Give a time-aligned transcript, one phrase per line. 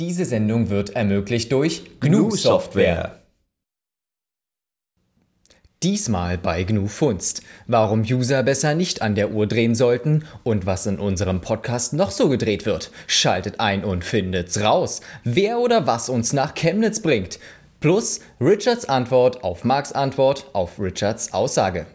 [0.00, 3.18] Diese Sendung wird ermöglicht durch GNU Software.
[5.82, 7.42] Diesmal bei GNU Funst.
[7.66, 12.12] Warum User besser nicht an der Uhr drehen sollten und was in unserem Podcast noch
[12.12, 12.92] so gedreht wird.
[13.08, 15.00] Schaltet ein und findet's raus.
[15.24, 17.40] Wer oder was uns nach Chemnitz bringt.
[17.80, 21.86] Plus Richards Antwort auf Marks Antwort auf Richards Aussage.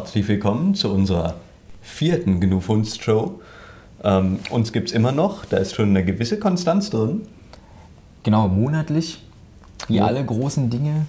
[0.00, 1.34] Herzlich willkommen zu unserer
[1.82, 3.40] vierten Genufunst-Show.
[4.04, 7.22] Ähm, uns gibt es immer noch, da ist schon eine gewisse Konstanz drin.
[8.22, 9.20] Genau, monatlich.
[9.88, 10.06] Wie Ja.
[10.06, 11.06] alle großen Dinge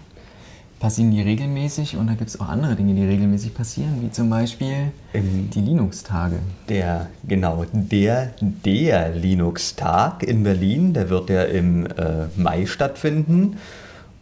[0.79, 4.27] passieren die regelmäßig und da gibt es auch andere Dinge, die regelmäßig passieren, wie zum
[4.31, 6.39] Beispiel Im- die Linux-Tage.
[6.67, 13.57] Der, genau, der, der Linux-Tag in Berlin, der wird ja im äh, Mai stattfinden.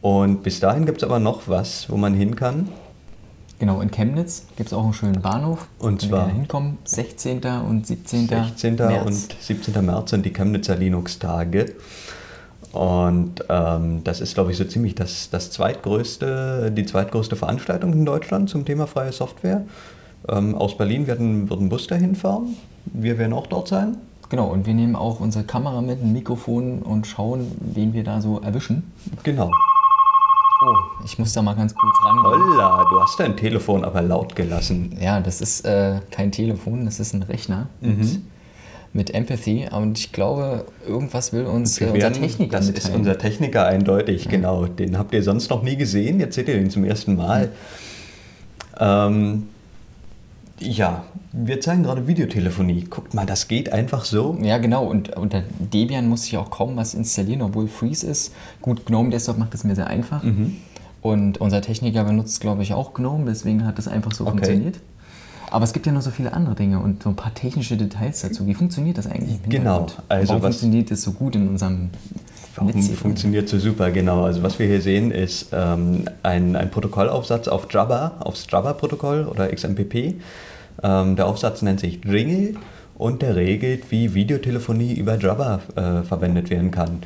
[0.02, 2.68] Und bis dahin gibt es aber noch was, wo man hin kann.
[3.60, 5.68] Genau, in Chemnitz gibt es auch einen schönen Bahnhof.
[5.80, 7.42] Und wenn zwar- wir da hinkommen, 16.
[7.68, 8.28] und 17.
[8.28, 8.76] 16.
[8.76, 9.06] März.
[9.06, 9.86] und 17.
[9.86, 11.74] März sind die Chemnitzer Linux-Tage.
[12.74, 18.06] Und ähm, das ist, glaube ich, so ziemlich das, das zweitgrößte, die zweitgrößte Veranstaltung in
[18.06, 19.64] Deutschland zum Thema freie Software.
[20.30, 22.56] Ähm, aus Berlin werden, wird ein Bus dahin fahren.
[22.86, 23.98] Wir werden auch dort sein.
[24.30, 28.22] Genau, und wir nehmen auch unsere Kamera mit, ein Mikrofon und schauen, wen wir da
[28.22, 28.92] so erwischen.
[29.24, 29.50] Genau.
[30.66, 30.74] Oh,
[31.06, 32.24] ich muss da mal ganz kurz rangehen.
[32.26, 34.98] Holla, du hast dein Telefon aber laut gelassen.
[35.00, 37.98] Ja, das ist äh, kein Telefon, das ist ein Rechner Mhm.
[38.00, 38.20] mit,
[38.94, 39.68] mit Empathy.
[39.72, 42.96] Und ich glaube, irgendwas will uns äh, unser Techniker das ist mitteilen.
[43.00, 44.66] unser Techniker eindeutig, genau.
[44.66, 47.52] Den habt ihr sonst noch nie gesehen, jetzt seht ihr ihn zum ersten Mal.
[48.80, 49.50] Ähm,
[50.60, 52.86] ja, wir zeigen gerade Videotelefonie.
[52.90, 54.38] Guckt mal, das geht einfach so.
[54.42, 54.86] Ja, genau.
[54.86, 58.34] Und unter Debian muss ich auch kaum was installieren, obwohl Freeze ist.
[58.62, 60.24] Gut, GNOME Desktop macht es mir sehr einfach.
[60.24, 60.58] Mhm.
[61.02, 64.32] Und unser Techniker benutzt, glaube ich, auch GNOME, deswegen hat das einfach so Okay.
[64.32, 64.80] funktioniert.
[65.50, 68.22] Aber es gibt ja noch so viele andere Dinge und so ein paar technische Details
[68.22, 68.46] dazu.
[68.48, 69.42] Wie funktioniert das eigentlich?
[69.48, 71.90] Genau, also Warum funktioniert das so gut in unserem
[72.58, 72.96] Warum hier?
[72.96, 73.92] funktioniert so super?
[73.92, 79.26] Genau, also was wir hier sehen ist ähm, ein, ein Protokollaufsatz auf Java, aufs Java-Protokoll
[79.26, 80.16] oder XMPP.
[80.84, 82.56] Ähm, der Aufsatz nennt sich Jingle
[82.98, 87.04] und der regelt, wie Videotelefonie über Java äh, verwendet werden kann.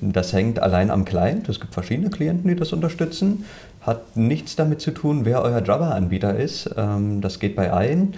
[0.00, 1.48] Das hängt allein am Client.
[1.48, 3.44] Es gibt verschiedene Klienten, die das unterstützen.
[3.80, 6.70] Hat nichts damit zu tun, wer euer Java-Anbieter ist.
[6.76, 8.14] Ähm, das geht bei allen.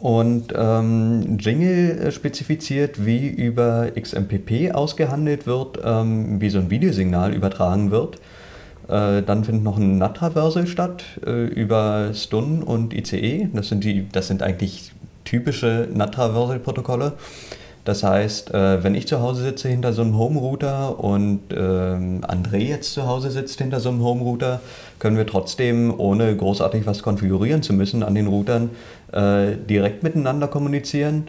[0.00, 7.34] Und ähm, Jingle äh, spezifiziert, wie über XMPP ausgehandelt wird, ähm, wie so ein Videosignal
[7.34, 8.16] übertragen wird.
[8.86, 13.48] Äh, dann findet noch ein NAT-Traversal statt äh, über Stun und ICE.
[13.52, 14.92] Das sind, die, das sind eigentlich
[15.24, 17.14] typische NAT-Traversal-Protokolle.
[17.88, 22.58] Das heißt, äh, wenn ich zu Hause sitze hinter so einem Home-Router und ähm, André
[22.58, 24.60] jetzt zu Hause sitzt hinter so einem Home-Router,
[24.98, 28.68] können wir trotzdem, ohne großartig was konfigurieren zu müssen an den Routern,
[29.12, 31.28] äh, direkt miteinander kommunizieren.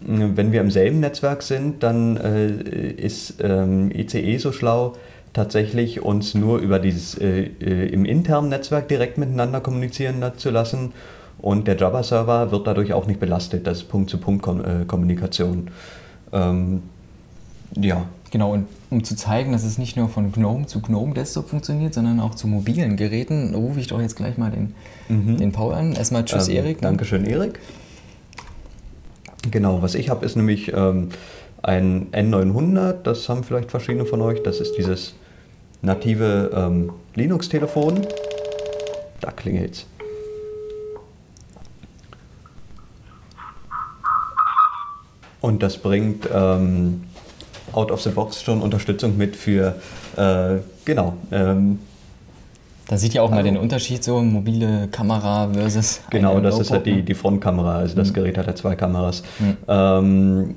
[0.00, 2.50] Wenn wir im selben Netzwerk sind, dann äh,
[2.90, 4.94] ist ähm, ICE so schlau,
[5.32, 10.92] tatsächlich uns nur über dieses äh, äh, im internen Netzwerk direkt miteinander kommunizieren zu lassen.
[11.38, 13.66] Und der Java-Server wird dadurch auch nicht belastet.
[13.66, 15.70] Das Punkt-zu-Punkt-Kommunikation.
[16.32, 16.82] Ähm,
[17.74, 21.48] ja, Genau, und um zu zeigen, dass es nicht nur von GNOME zu GNOME Desktop
[21.48, 24.74] funktioniert, sondern auch zu mobilen Geräten, rufe ich doch jetzt gleich mal den,
[25.08, 25.94] den Paul an.
[25.94, 26.52] Erstmal Tschüss, Mhm.
[26.52, 26.82] Ähm, Erik.
[26.82, 27.58] Dankeschön, Erik.
[29.50, 31.08] Genau, was ich habe, ist nämlich ähm,
[31.62, 33.04] ein N900.
[33.04, 34.42] Das haben vielleicht verschiedene von euch.
[34.42, 35.14] Das ist dieses
[35.80, 38.06] native ähm, Linux-Telefon.
[39.22, 39.86] Da klingelt's.
[45.40, 47.05] Und das bringt ähm,
[47.76, 49.76] out of the box schon Unterstützung mit für,
[50.16, 51.78] äh, genau, ähm,
[52.88, 53.46] Da sieht ja auch mal Hallo.
[53.48, 57.02] den Unterschied so, mobile Kamera versus Genau, das ist halt die, ne?
[57.02, 57.76] die Frontkamera.
[57.78, 57.98] Also Mhm.
[57.98, 59.22] das Gerät hat ja zwei Kameras.
[59.68, 60.54] Ähm,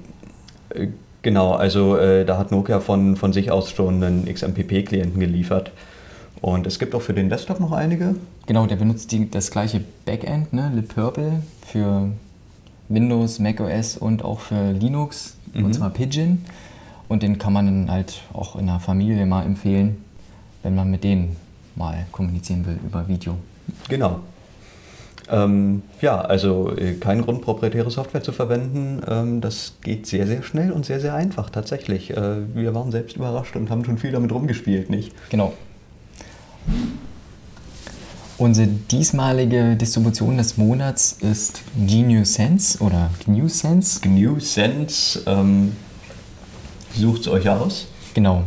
[0.70, 0.88] äh,
[1.24, 5.72] genau, also äh, da hat Nokia von, von sich aus schon einen XMPP-Klienten geliefert.
[6.42, 8.16] Und es gibt auch für den Desktop noch einige.
[8.46, 12.10] Genau, der benutzt die, das gleiche Backend, ne, LibPurple, für
[12.90, 15.66] Windows, macOS und auch für Linux, Mhm.
[15.66, 16.46] und zwar Pigeon.
[17.10, 19.98] Und den kann man dann halt auch in der Familie mal empfehlen,
[20.64, 21.36] wenn man mit denen
[21.76, 23.36] mal kommunizieren will über Video.
[23.90, 24.22] Genau.
[25.32, 29.02] Ähm, ja, also äh, kein Grund, proprietäre Software zu verwenden.
[29.08, 32.12] Ähm, das geht sehr, sehr schnell und sehr, sehr einfach tatsächlich.
[32.12, 35.14] Äh, wir waren selbst überrascht und haben schon viel damit rumgespielt, nicht?
[35.30, 35.54] Genau.
[38.38, 44.00] Unsere diesmalige Distribution des Monats ist GNU Sense oder GNU Sense.
[44.00, 45.74] GNU Sense, ähm,
[46.96, 47.88] sucht es euch aus.
[48.14, 48.44] Genau.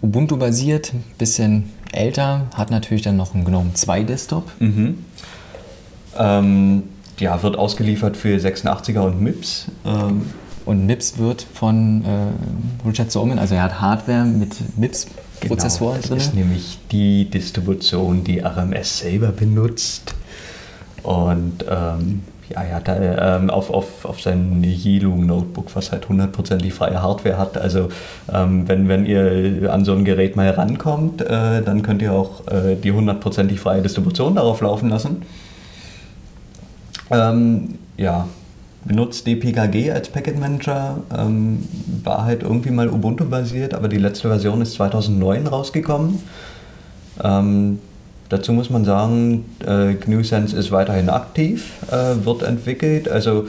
[0.00, 4.50] Ubuntu basiert, bisschen älter, hat natürlich dann noch einen GNOME 2 Desktop.
[4.60, 5.04] Mhm.
[6.16, 6.82] Ähm,
[7.18, 9.66] ja, wird ausgeliefert für 86er und MIPS.
[9.84, 10.22] Ähm,
[10.64, 16.18] Und MIPS wird von äh, Richard Stallman, also er hat Hardware mit MIPS-Prozessoren genau, drin.
[16.18, 20.14] Das ist nämlich die Distribution, die RMS selber benutzt.
[21.02, 26.72] Und ähm, ja, hat da, ähm, auf, auf, auf sein Yilong Notebook, was halt hundertprozentig
[26.72, 27.58] freie Hardware hat.
[27.58, 27.88] Also
[28.32, 32.46] ähm, wenn, wenn ihr an so ein Gerät mal rankommt, äh, dann könnt ihr auch
[32.48, 35.22] äh, die hundertprozentig freie Distribution darauf laufen lassen.
[37.10, 38.28] Ähm, ja,
[38.84, 41.66] benutzt DPKG als Packet Manager, ähm,
[42.02, 46.20] war halt irgendwie mal Ubuntu basiert, aber die letzte Version ist 2009 rausgekommen.
[47.22, 47.78] Ähm,
[48.28, 53.46] dazu muss man sagen, äh, GNU-Sense ist weiterhin aktiv, äh, wird entwickelt, also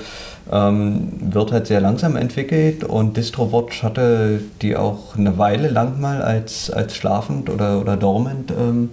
[0.51, 6.21] ähm, wird halt sehr langsam entwickelt und DistroWatch hatte die auch eine Weile lang mal
[6.21, 8.89] als, als schlafend oder, oder dormant ähm,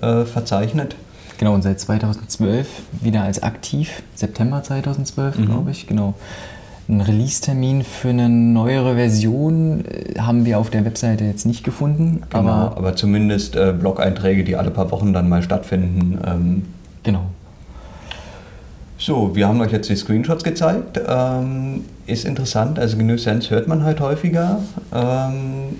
[0.00, 0.96] äh, verzeichnet.
[1.38, 2.66] Genau, und seit 2012
[3.00, 5.46] wieder als aktiv, September 2012, Mhm.
[5.46, 6.14] glaube ich, genau.
[6.88, 12.22] Einen Release-Termin für eine neuere Version äh, haben wir auf der Webseite jetzt nicht gefunden,
[12.30, 16.18] Genau, aber aber zumindest äh, Blog-Einträge, die alle paar Wochen dann mal stattfinden.
[16.26, 16.62] Ähm,
[17.02, 17.24] genau.
[18.96, 20.98] so, wir haben euch jetzt die Screenshots gezeigt.
[21.06, 24.60] Ähm, ist interessant, also GNU Sense hört man halt häufiger.
[24.94, 25.76] Ähm,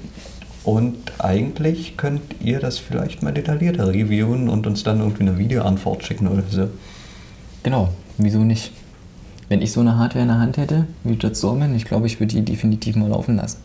[0.63, 6.05] und eigentlich könnt ihr das vielleicht mal detaillierter reviewen und uns dann irgendwie eine Videoantwort
[6.05, 6.69] schicken oder so.
[7.63, 7.89] Genau,
[8.19, 8.73] wieso nicht?
[9.49, 12.35] Wenn ich so eine Hardware in der Hand hätte, wie Stallman, ich glaube, ich würde
[12.35, 13.59] die definitiv mal laufen lassen.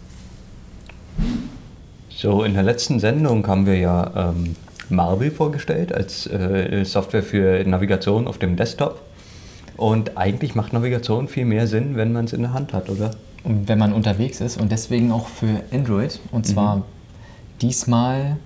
[2.09, 4.55] So, in der letzten Sendung haben wir ja ähm,
[4.89, 9.01] Marble vorgestellt als äh, Software für Navigation auf dem Desktop.
[9.75, 13.11] Und eigentlich macht Navigation viel mehr Sinn, wenn man es in der Hand hat, oder?
[13.43, 16.83] Und wenn man unterwegs ist und deswegen auch für Android, und zwar
[17.61, 18.37] diesmal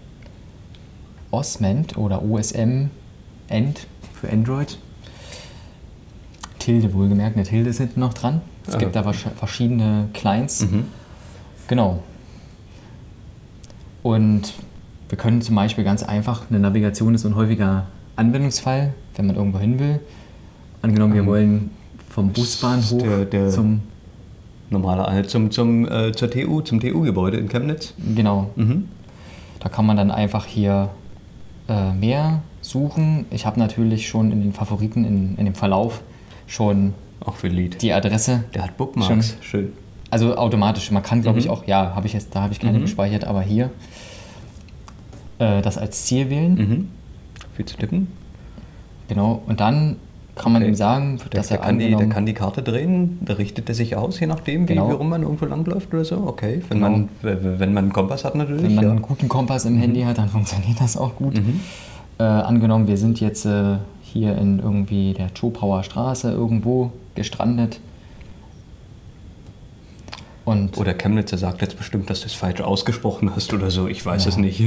[1.30, 2.90] Osment oder OSM
[3.48, 3.86] End
[4.20, 4.78] für Android.
[6.68, 8.42] Tilde wohlgemerkt, eine Tilde ist hinten noch dran.
[8.68, 8.78] Es Ah.
[8.78, 10.66] gibt da verschiedene Clients.
[10.70, 10.84] Mhm.
[11.70, 12.04] Genau.
[14.04, 14.54] Und
[15.08, 17.86] wir können zum Beispiel ganz einfach, eine Navigation ist ein häufiger
[18.18, 20.02] Anwendungsfall, wenn man irgendwo hin will.
[20.82, 21.70] Angenommen, wir Ähm, wollen
[22.10, 23.82] vom Busbahnhof der- der- zum,
[24.70, 27.94] Normaler, zum, zum, äh, zur TU, zum TU-Gebäude in Chemnitz.
[28.14, 28.90] genau, Mhm.
[29.62, 30.90] da kann man dann einfach hier
[31.70, 33.26] äh, mehr suchen.
[33.30, 36.02] Ich habe natürlich schon in den Favoriten, in, in dem Verlauf
[36.48, 37.82] schon Auch für Lied.
[37.82, 39.38] die Adresse, Der hat Bookmarks.
[39.42, 39.74] Schön.
[40.10, 40.90] also automatisch.
[40.92, 41.52] Man kann, glaube ich, Mhm.
[41.52, 42.84] auch, ja, habe ich jetzt, da habe ich keine Mhm.
[42.84, 43.70] gespeichert, aber hier
[45.40, 46.56] äh, das als Ziel wählen.
[46.56, 46.88] Mhm.
[47.56, 48.08] Viel zu tippen.
[49.08, 49.98] Genau, und dann
[50.36, 50.70] kann man Okay.
[50.72, 53.70] ihm sagen, Der, dass der, er kann die, der kann die Karte drehen, da richtet
[53.70, 54.90] er sich aus, je nachdem, wie, Genau.
[54.90, 56.18] wie rum man irgendwo langläuft oder so.
[56.28, 56.90] Okay, wenn, Genau.
[56.92, 58.64] man, wenn man einen Kompass hat natürlich.
[58.64, 58.92] wenn man ja.
[58.92, 61.36] einen guten Kompass im Handy hat, dann funktioniert das auch gut.
[61.36, 61.60] Mhm.
[62.20, 63.78] Äh, angenommen, wir sind jetzt äh,
[64.18, 67.80] hier in irgendwie der Chopauer Straße irgendwo gestrandet.
[70.46, 73.88] Und Oder Chemnitzer sagt jetzt bestimmt, dass du es falsch ausgesprochen hast oder so.
[73.88, 74.30] Ich weiß Ja.
[74.30, 74.64] es nicht.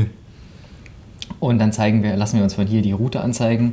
[1.38, 3.72] Und dann zeigen wir, lassen wir uns von hier die Route anzeigen.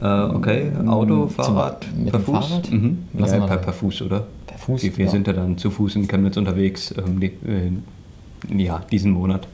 [0.00, 2.46] Äh, okay, Auto, Zum- Fahrrad, mit per Fuß?
[2.46, 2.70] Fahrrad?
[2.70, 2.98] Mhm.
[3.18, 4.26] Ja, per, per Fuß, oder?
[4.46, 5.10] Per Fuß, Wir, wir ja.
[5.10, 9.48] sind ja dann zu Fuß in Chemnitz unterwegs, ähm, die, äh, ja, diesen Monat.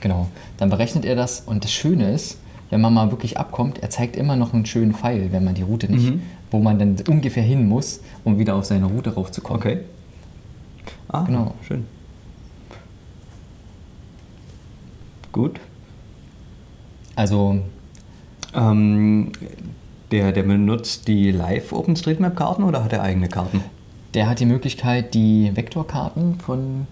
[0.00, 0.28] Genau.
[0.56, 1.40] Dann berechnet er das.
[1.40, 2.38] Und das Schöne ist,
[2.70, 5.62] wenn man mal wirklich abkommt, er zeigt immer noch einen schönen Pfeil, wenn man die
[5.62, 6.22] Route nicht, Mhm.
[6.50, 9.60] wo man dann ungefähr hin muss, um wieder auf seine Route raufzukommen.
[9.62, 9.78] Okay.
[11.08, 11.54] Ah, Genau.
[11.66, 11.86] schön.
[15.32, 15.60] Gut.
[17.16, 17.60] Also
[18.54, 19.32] Ähm,
[20.10, 23.62] der, der benutzt die Live-OpenStreetMap-Karten oder hat er eigene Karten?
[24.14, 26.86] der hat die Möglichkeit, die Vektorkarten von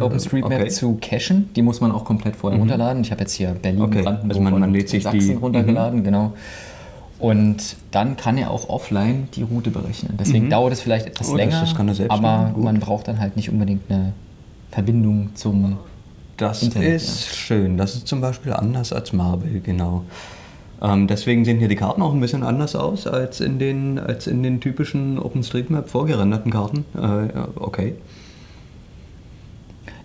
[0.00, 0.68] OpenStreetMap okay.
[0.68, 1.50] zu cachen.
[1.54, 2.62] Die muss man auch komplett vorher Mhm.
[2.62, 3.02] runterladen.
[3.02, 6.02] Ich habe jetzt hier Berlin, Okay, Brandenburg also man- man lädt sich Sachsen die- runtergeladen,
[6.04, 6.32] genau.
[7.18, 10.14] Und dann kann er auch offline die Route berechnen.
[10.18, 10.50] Deswegen Mhm.
[10.50, 13.48] dauert es vielleicht etwas Oh, das- länger, das selbst aber man braucht dann halt nicht
[13.50, 14.12] unbedingt eine
[14.72, 15.76] Verbindung zum
[16.36, 17.76] Das Internet, ist schön.
[17.76, 20.02] Das ist zum Beispiel anders als Marble, genau.
[20.80, 24.26] Ähm, deswegen sehen hier die Karten auch ein bisschen anders aus als in den, als
[24.26, 26.84] in den typischen OpenStreetMap vorgerenderten Karten.
[26.96, 26.98] Äh,
[27.36, 27.94] ja, okay.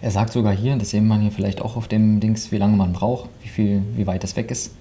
[0.01, 2.77] Er sagt sogar hier, das sehen wir hier vielleicht auch auf dem Dings, wie lange
[2.77, 4.73] man braucht, wie viel, wie weit das weg ist.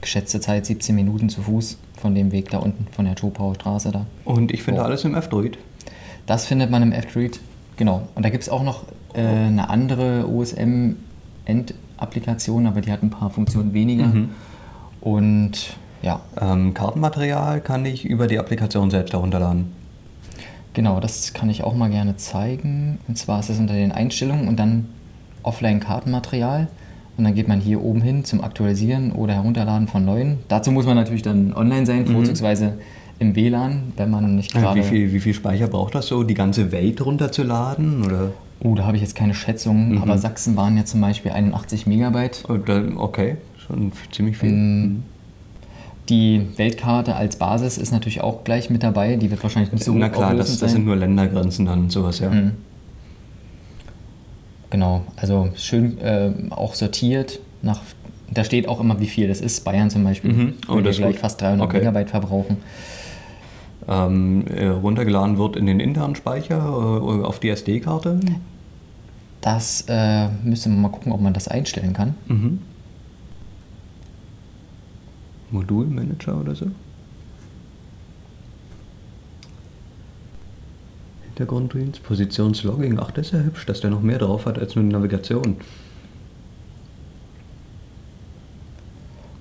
[0.00, 3.90] Geschätzte Zeit 17 Minuten zu Fuß von dem Weg da unten, von der Chopauer Straße
[3.90, 4.06] da.
[4.24, 4.84] Und ich finde Oh.
[4.84, 5.58] alles im F-Droid.
[6.26, 7.40] Das findet man im F-Droid,
[7.76, 8.06] genau.
[8.14, 8.84] Und da gibt es auch noch
[9.14, 14.06] äh, eine andere OSM-End-Applikation, aber die hat ein paar Funktionen weniger.
[14.06, 14.30] Mhm.
[15.00, 19.72] Und ja, Ähm, Kartenmaterial kann ich über die Applikation selbst herunterladen.
[20.74, 22.98] Genau, das kann ich auch mal gerne zeigen.
[23.08, 24.86] Und zwar ist es unter den Einstellungen und dann
[25.42, 26.68] Offline-Kartenmaterial.
[27.16, 30.38] Und dann geht man hier oben hin zum Aktualisieren oder Herunterladen von neuen.
[30.48, 32.74] Dazu muss man natürlich dann online sein, vorzugsweise
[33.20, 34.80] im WLAN, wenn man nicht gerade.
[34.80, 38.04] Wie viel, wie viel Speicher braucht das so, die ganze Welt runterzuladen?
[38.04, 38.32] Oder?
[38.60, 42.44] Oh, da habe ich jetzt keine Schätzung, aber Sachsen waren ja zum Beispiel 81 Megabyte.
[42.48, 42.58] Oh,
[42.96, 44.50] Okay, schon ziemlich viel.
[44.50, 45.02] Mm.
[46.08, 49.16] Die Weltkarte als Basis ist natürlich auch gleich mit dabei.
[49.16, 52.18] Die wird wahrscheinlich nicht so Na klar, das, das sind nur Ländergrenzen dann und sowas,
[52.18, 52.28] ja.
[52.30, 52.52] Mhm.
[54.70, 57.80] Genau, also schön äh, auch sortiert nach.
[58.30, 59.64] Da steht auch immer, wie viel das ist.
[59.64, 60.54] Bayern zum Beispiel Mhm.
[60.68, 61.20] Oh, würde gleich gut.
[61.20, 61.78] fast 300 Okay.
[61.78, 62.56] Megabyte verbrauchen.
[63.86, 68.18] Ähm, äh, runtergeladen wird in den internen Speicher äh, auf die SD-Karte.
[69.42, 72.14] Das äh, müsste man mal gucken, ob man das einstellen kann.
[72.28, 72.58] Mhm.
[75.54, 76.66] Modulmanager oder so.
[81.24, 82.98] Hintergrunddienst, Positionslogging.
[83.00, 85.56] Ach, das ist ja hübsch, dass der noch mehr drauf hat als nur die Navigation.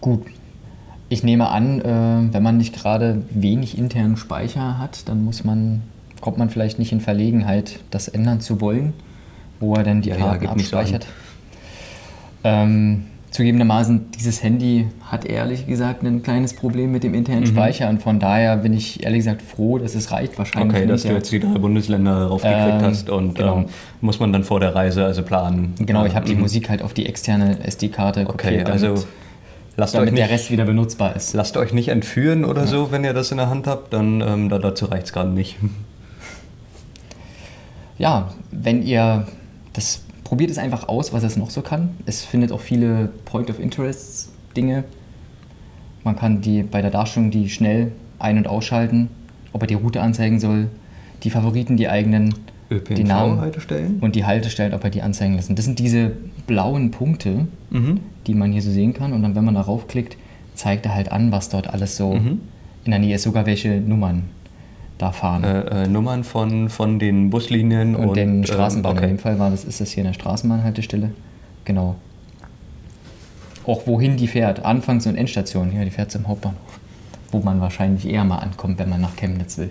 [0.02, 0.26] Gut.
[1.10, 5.84] Ich nehme an, äh, wenn man nicht gerade wenig internen Speicher hat, dann muss man,
[6.22, 8.94] kommt man vielleicht nicht in Verlegenheit, das ändern zu wollen,
[9.60, 10.52] wo er dann die Ja, ja, Karten an.
[10.54, 11.06] abspeichert.
[12.44, 17.48] ähm, zugegebenermaßen, dieses Handy hat ehrlich gesagt ein kleines Problem mit dem internen Mhm.
[17.48, 20.76] Speicher und von daher bin ich ehrlich gesagt froh, dass es reicht wahrscheinlich.
[20.78, 23.58] Okay, dass du jetzt die drei Bundesländer raufgekriegt Ähm, hast und genau.
[23.58, 23.66] ähm,
[24.02, 25.74] muss man dann vor der Reise also planen.
[25.80, 26.42] Genau, ich habe die Mhm.
[26.42, 29.08] Musik halt auf die externe SD-Karte Okay, kopiert, also damit,
[29.78, 31.34] lasst euch, damit der nicht, Rest wieder benutzbar ist.
[31.34, 34.50] lasst euch nicht entführen oder so, wenn ihr das in der Hand habt, dann ähm,
[34.50, 35.58] da, dazu reicht es gerade nicht.
[37.98, 39.26] ja, wenn ihr
[39.74, 41.90] das probiert es einfach aus, was es noch so kann.
[42.08, 44.84] Es findet auch viele Point of Interest Dinge.
[46.04, 49.10] Man kann die bei der Darstellung die schnell ein- und ausschalten,
[49.52, 50.70] ob er die Route anzeigen soll,
[51.22, 52.34] die Favoriten, die eigenen,
[52.72, 54.00] die Namen ÖPNV-Haltestellen.
[54.02, 55.54] und die Haltestellen, ob er die anzeigen lassen.
[55.56, 56.14] Das sind diese
[56.48, 58.00] blauen Punkte, Mhm.
[58.26, 59.14] die man hier so sehen kann.
[59.14, 60.18] Und dann, wenn man darauf klickt,
[60.56, 62.40] zeigt er halt an, was dort alles so Mhm.
[62.86, 64.24] in der Nähe ist, sogar welche Nummern
[64.98, 65.44] da fahren.
[65.44, 68.98] Äh, äh, Nummern von, von den Buslinien und, den ähm, Straßenbahnen.
[68.98, 69.14] In okay.
[69.16, 71.12] dem Fall war das, ist das hier eine Straßenbahnhaltestelle.
[71.66, 71.96] Genau.
[73.66, 75.74] Auch wohin die fährt, Anfangs- und Endstation.
[75.74, 76.80] Ja, die fährt zum Hauptbahnhof.
[77.32, 79.70] Wo man wahrscheinlich eher mal ankommt, wenn man nach Chemnitz will.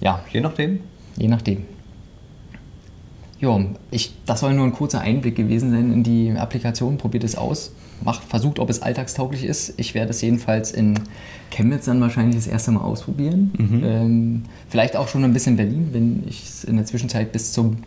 [0.00, 0.80] Ja, Je nachdem.
[1.16, 1.64] je nachdem.
[3.38, 6.98] Jo, ich, das soll nur ein kurzer Einblick gewesen sein in die Applikation.
[6.98, 7.72] Probiert es aus.
[8.02, 9.74] Macht, versucht, ob es alltagstauglich ist.
[9.76, 10.98] Ich werde es jedenfalls in
[11.50, 13.52] Chemnitz dann wahrscheinlich das erste Mal ausprobieren.
[13.58, 13.82] Mhm.
[13.84, 17.78] Ähm, vielleicht auch schon ein bisschen Berlin, wenn ich es in der Zwischenzeit bis zum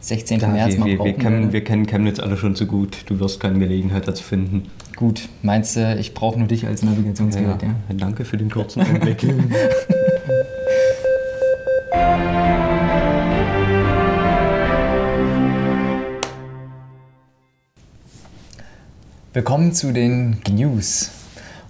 [0.00, 0.40] 16.
[0.40, 2.98] Ja, März wir, mal wir, wir, kennen, wir kennen Chemnitz alle schon zu gut.
[3.06, 4.64] Du wirst keine Gelegenheit dazu finden.
[4.96, 7.62] Gut, meinst du, ich brauche nur dich als Navigationsgerät?
[7.62, 7.74] Ja.
[7.96, 9.24] Danke für den kurzen Einblick.
[19.34, 21.10] Willkommen zu den News.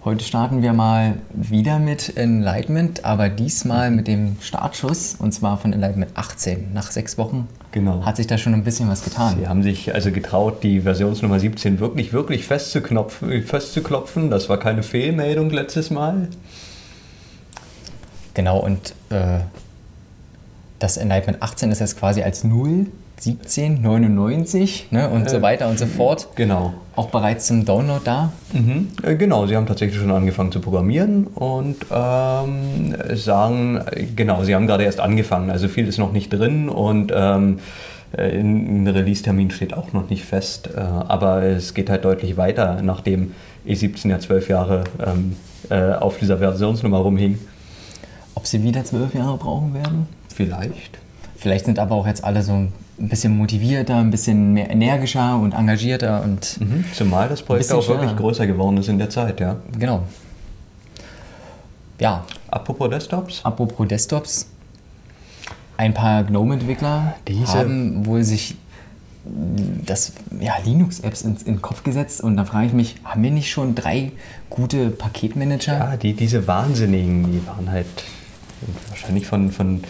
[0.05, 5.73] Heute starten wir mal wieder mit Enlightenment, aber diesmal mit dem Startschuss und zwar von
[5.73, 6.75] Enlightenment 18.
[6.75, 8.05] Nach sechs Wochen Genau.
[8.05, 9.39] hat sich da schon ein bisschen was getan.
[9.39, 14.29] Sie haben sich also getraut, die Versionsnummer 17 wirklich, wirklich festzuknopfen, festzuklopfen.
[14.29, 16.29] Das war keine Fehlmeldung letztes Mal.
[18.35, 19.39] Genau, und äh,
[20.81, 22.89] das Enlightenment 18 ist jetzt quasi als 0,
[23.21, 26.29] 17, 99 ne, und so Äh, weiter und so fort.
[26.35, 26.75] Genau.
[26.97, 28.33] Auch bereits zum Download da.
[28.53, 28.89] Mhm.
[29.03, 33.81] Äh, Genau, sie haben tatsächlich schon angefangen zu programmieren und ähm, sagen,
[34.17, 37.61] genau, sie haben gerade erst angefangen, also viel ist noch nicht drin und ähm,
[38.17, 42.81] äh, ein Release-Termin steht auch noch nicht fest, äh, aber es geht halt deutlich weiter,
[42.83, 43.33] nachdem
[43.67, 45.37] E17 ja zwölf Jahre ähm,
[45.71, 47.39] äh, auf dieser Versionsnummer rumhing.
[48.35, 50.07] Ob sie wieder zwölf Jahre brauchen werden?
[50.35, 50.99] Vielleicht.
[51.37, 55.53] Vielleicht sind aber auch jetzt alle so ein bisschen motivierter, ein bisschen mehr energischer und
[55.53, 56.85] engagierter und Mhm.
[56.95, 58.15] Zumal das Projekt auch wirklich schneller.
[58.21, 59.57] größer geworden ist in der Zeit, ja.
[59.79, 60.03] genau.
[62.01, 63.41] Ja, Apropos Desktops.
[63.45, 64.47] apropos Desktops.
[65.77, 67.15] Ein paar GNOME-Entwickler
[67.47, 68.57] haben wohl sich
[69.85, 73.31] das ja, Linux-Apps in, in den Kopf gesetzt und da frage ich mich, haben wir
[73.31, 74.13] nicht schon drei
[74.51, 75.73] gute Paketmanager?
[75.79, 77.87] Ja, die, diese Wahnsinnigen, die waren halt
[78.91, 79.83] wahrscheinlich von, von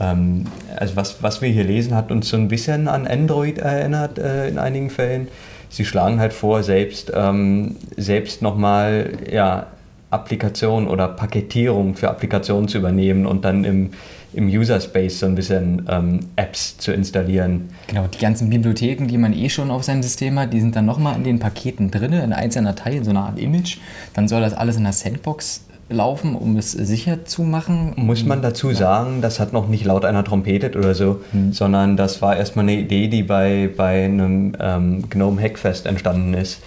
[0.00, 0.44] ähm,
[0.76, 4.48] also was, was wir hier lesen, hat uns so ein bisschen an Android erinnert äh,
[4.48, 5.28] in einigen Fällen.
[5.68, 9.66] Sie schlagen halt vor, selbst, ähm, selbst nochmal ja,
[10.10, 13.90] Applikation oder Paketierung für Applikationen zu übernehmen und dann im,
[14.32, 17.68] im User-Space so ein bisschen ähm, Apps zu installieren.
[17.88, 20.86] Genau, die ganzen Bibliotheken, die man eh schon auf seinem System hat, die sind dann
[20.86, 23.78] nochmal in den Paketen drin, in einzelner Datei, in so einer Art Image.
[24.14, 27.92] Dann soll das alles in der Sandbox laufen, um es sicher zu machen.
[27.96, 31.52] Muss man dazu sagen, das hat noch nicht laut einer trompetet oder so, hm.
[31.52, 36.60] sondern das war erstmal eine Idee, die bei, bei einem ähm, Gnome Hackfest entstanden ist.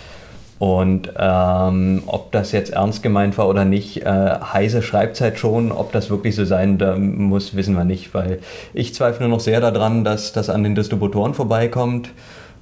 [0.57, 5.39] Und ähm, ob das jetzt ernst gemeint war oder nicht, äh, Heise schreibt es halt
[5.39, 6.77] schon, ob das wirklich so sein
[7.17, 8.39] muss, wissen wir nicht, weil
[8.73, 12.09] ich zweifle noch sehr daran, dass das an den Distributoren vorbeikommt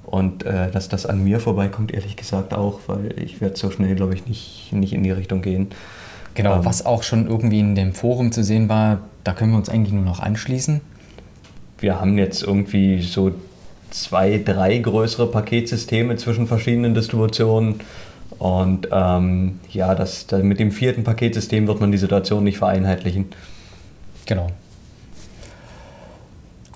[0.04, 3.96] und äh, dass das an mir vorbeikommt, ehrlich gesagt auch, weil ich werde so schnell,
[3.96, 5.68] glaube ich, nicht, nicht in die Richtung gehen.
[6.38, 9.58] Genau, ähm, was auch schon irgendwie in dem Forum zu sehen war, da können wir
[9.58, 10.80] uns eigentlich nur noch anschließen.
[11.78, 13.32] Wir haben jetzt irgendwie so
[13.90, 17.80] zwei, drei größere Paketsysteme zwischen verschiedenen Distributionen.
[18.38, 23.26] Und ähm, ja, das, das, mit dem vierten Paketsystem wird man die Situation nicht vereinheitlichen.
[24.26, 24.46] Genau.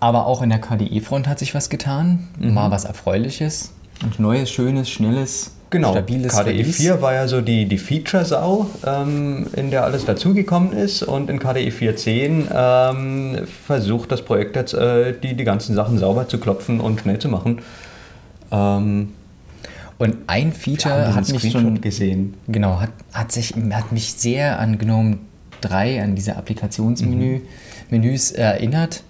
[0.00, 2.26] Aber auch in der KDE-Front hat sich was getan.
[2.40, 2.54] Mhm.
[2.54, 3.72] Mal was Erfreuliches.
[4.02, 6.82] Und neues, schönes, schnelles Genau, stabiles KDE Release.
[6.82, 11.38] 4 war ja so die, die Feature-Sau, ähm, in der alles dazugekommen ist und in
[11.38, 16.78] KDE 4.10 ähm, versucht das Projekt jetzt äh, die, die ganzen Sachen sauber zu klopfen
[16.78, 17.60] und schnell zu machen.
[18.50, 19.14] Ähm,
[19.96, 22.34] und ein Feature hat mich schon gesehen.
[22.48, 25.18] Genau, hat, hat, sich, hat mich sehr an GNOME
[25.62, 28.38] 3, an diese Applikationsmenüs mhm.
[28.38, 29.04] erinnert.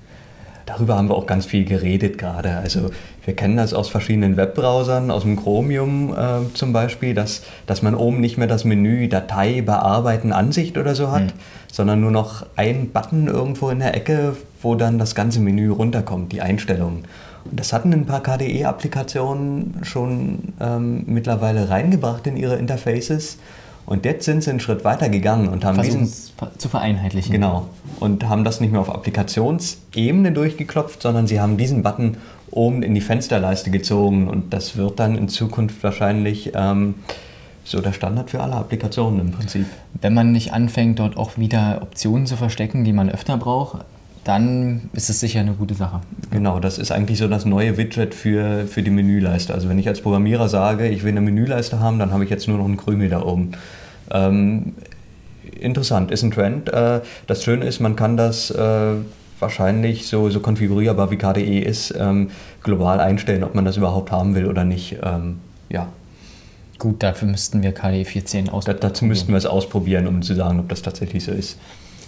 [0.66, 2.56] Darüber haben wir auch ganz viel geredet gerade.
[2.56, 2.90] Also
[3.24, 7.94] wir kennen das aus verschiedenen Webbrowsern, aus dem Chromium äh, zum Beispiel, dass, dass man
[7.94, 11.32] oben nicht mehr das Menü Datei, Bearbeiten, Ansicht oder so hat, mhm.
[11.70, 16.32] sondern nur noch einen Button irgendwo in der Ecke, wo dann das ganze Menü runterkommt,
[16.32, 17.04] die Einstellungen.
[17.44, 23.38] Und das hatten ein paar KDE-Applikationen schon ähm, mittlerweile reingebracht in ihre Interfaces.
[23.84, 26.10] Und jetzt sind sie einen Schritt weiter gegangen und haben diesen
[26.58, 27.32] zu vereinheitlichen.
[27.32, 27.68] Genau.
[28.00, 32.16] Und haben das nicht mehr auf Applikationsebene durchgeklopft, sondern sie haben diesen Button
[32.50, 36.96] oben in die Fensterleiste gezogen und das wird dann in Zukunft wahrscheinlich ähm,
[37.64, 39.66] so der Standard für alle Applikationen im Prinzip.
[40.00, 43.84] Wenn man nicht anfängt, dort auch wieder Optionen zu verstecken, die man öfter braucht,
[44.24, 46.00] dann ist es sicher eine gute Sache.
[46.30, 49.52] Genau, das ist eigentlich so das neue Widget für, für die Menüleiste.
[49.52, 52.46] Also wenn ich als Programmierer sage, ich will eine Menüleiste haben, dann habe ich jetzt
[52.46, 53.52] nur noch einen Krümel da oben.
[54.10, 54.74] Ähm,
[55.60, 56.68] interessant, ist ein Trend.
[56.68, 58.94] Äh, das Schöne ist, man kann das äh,
[59.40, 62.30] wahrscheinlich so, so konfigurierbar wie KDE ist, ähm,
[62.62, 64.98] global einstellen, ob man das überhaupt haben will oder nicht.
[65.02, 65.88] Ähm, ja.
[66.78, 68.80] Gut, dafür müssten wir KDE 14 ausprobieren.
[68.80, 71.58] dazu müssten wir es ausprobieren, um zu sagen, ob das tatsächlich so ist.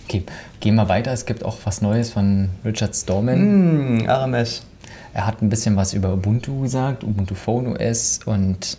[0.05, 0.25] Okay,
[0.61, 1.13] gehen wir weiter.
[1.13, 3.99] Es gibt auch was Neues von Richard Stallman.
[3.99, 4.63] Mm, RMS.
[5.15, 8.77] Er hat ein bisschen was über Ubuntu gesagt, Ubuntu Phone OS und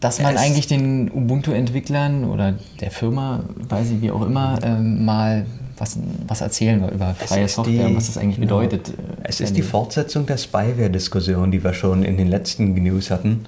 [0.00, 5.04] dass man es eigentlich den Ubuntu-Entwicklern oder der Firma, weiß ich wie auch immer, ähm,
[5.04, 5.46] mal
[5.78, 8.58] was, was erzählen wir über freie Software und was das eigentlich genau.
[8.58, 8.90] bedeutet.
[8.90, 8.92] Äh,
[9.24, 13.46] es ist die Fortsetzung der Spyware-Diskussion, die wir schon in den letzten News hatten.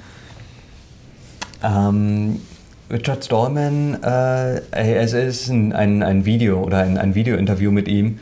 [1.63, 2.41] Ähm,
[2.89, 8.21] Richard Stallman, äh, es ist ein, ein, ein Video oder ein, ein Video-Interview mit ihm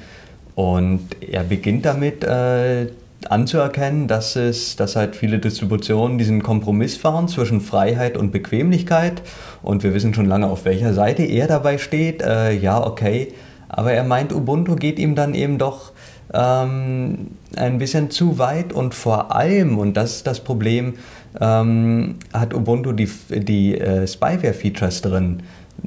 [0.54, 2.86] und er beginnt damit äh,
[3.28, 9.20] anzuerkennen, dass es, dass halt viele Distributionen diesen Kompromiss fahren zwischen Freiheit und Bequemlichkeit
[9.62, 12.22] und wir wissen schon lange, auf welcher Seite er dabei steht.
[12.22, 13.34] Äh, ja, okay,
[13.68, 15.92] aber er meint, Ubuntu geht ihm dann eben doch
[16.32, 20.94] ähm, ein bisschen zu weit und vor allem, und das ist das Problem,
[21.40, 25.42] ähm, hat Ubuntu die, die äh, Spyware-Features drin.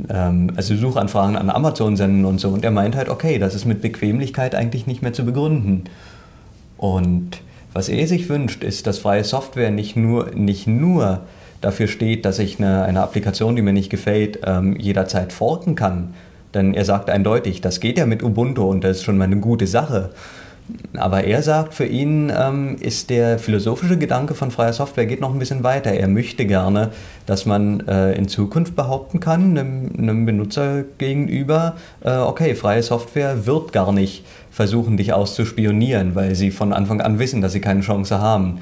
[0.09, 2.49] Ähm, also Suchanfragen an Amazon senden und so.
[2.49, 5.85] Und er meint halt, okay, das ist mit Bequemlichkeit eigentlich nicht mehr zu begründen.
[6.77, 7.41] Und
[7.73, 11.21] was er sich wünscht, ist, dass freie Software nicht nur, nicht nur
[11.61, 16.13] dafür steht, dass ich eine, eine Applikation, die mir nicht gefällt, ähm, jederzeit forken kann,
[16.57, 19.37] denn er sagt eindeutig, das geht ja mit Ubuntu und das ist schon mal eine
[19.37, 20.09] gute Sache.
[20.97, 25.31] Aber er sagt, für ihn ähm, ist der philosophische Gedanke von freier Software geht noch
[25.31, 25.91] ein bisschen weiter.
[25.91, 26.89] Er möchte gerne,
[27.25, 33.45] dass man äh, in Zukunft behaupten kann, einem, einem Benutzer gegenüber, äh, okay, freie Software
[33.45, 37.81] wird gar nicht versuchen, dich auszuspionieren, weil sie von Anfang an wissen, dass sie keine
[37.81, 38.59] Chance haben.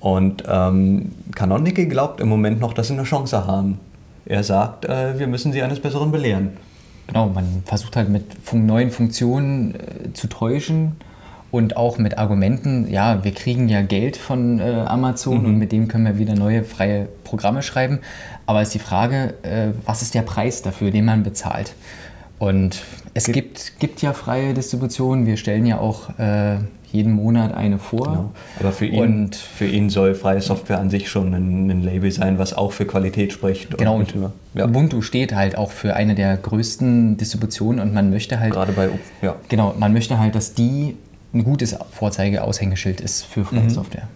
[0.00, 3.78] Und ähm, Canonical glaubt im Moment noch, dass sie eine Chance haben.
[4.24, 6.50] Er sagt, äh, wir müssen sie eines Besseren belehren
[7.12, 10.96] genau, man versucht halt mit neuen Funktionen äh, zu täuschen
[11.50, 15.46] und auch mit Argumenten, ja, wir kriegen ja Geld von äh, Amazon mhm.
[15.46, 17.98] und mit dem können wir wieder neue freie Programme schreiben.
[18.46, 21.74] Aber ist die Frage, äh, was ist der Preis dafür, den man bezahlt?
[22.38, 22.82] Und
[23.14, 25.26] es gibt, gibt ja freie Distributionen.
[25.26, 26.56] Wir stellen ja auch äh,
[26.92, 28.04] jeden Monat eine vor.
[28.04, 28.30] Genau.
[28.60, 32.12] Aber für ihn, und für ihn soll freie Software an sich schon ein, ein Label
[32.12, 33.76] sein, was auch für Qualität spricht.
[33.78, 34.66] Genau, und, und ja.
[34.66, 38.52] Ubuntu steht halt auch für eine der größten Distributionen und man möchte halt.
[38.52, 38.90] Gerade bei,
[39.22, 39.36] ja.
[39.48, 40.96] Genau, man möchte halt, dass die
[41.32, 43.70] ein gutes Vorzeigeaushängeschild ist für freie mhm.
[43.70, 44.08] Software.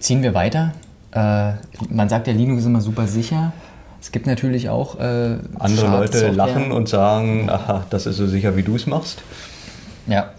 [0.00, 0.72] Ziehen wir weiter.
[1.12, 1.52] Äh,
[1.88, 3.52] man sagt ja, Linux ist immer super sicher.
[4.02, 8.56] Es gibt natürlich auch äh, andere Leute lachen und sagen, aha, das ist so sicher,
[8.56, 9.22] wie du es machst.
[10.08, 10.30] Ja,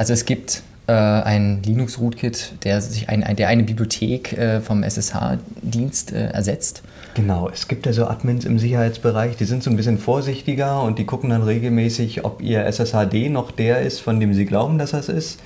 [0.00, 4.82] also es gibt äh, ein Linux-Rootkit, der sich ein, ein, der eine Bibliothek äh, vom
[4.82, 6.82] SSH-Dienst äh, ersetzt.
[7.12, 10.98] Genau, es gibt ja so Admins im Sicherheitsbereich, die sind so ein bisschen vorsichtiger und
[10.98, 14.92] die gucken dann regelmäßig, ob ihr SSHD noch der ist, von dem sie glauben, dass
[14.92, 15.38] das ist.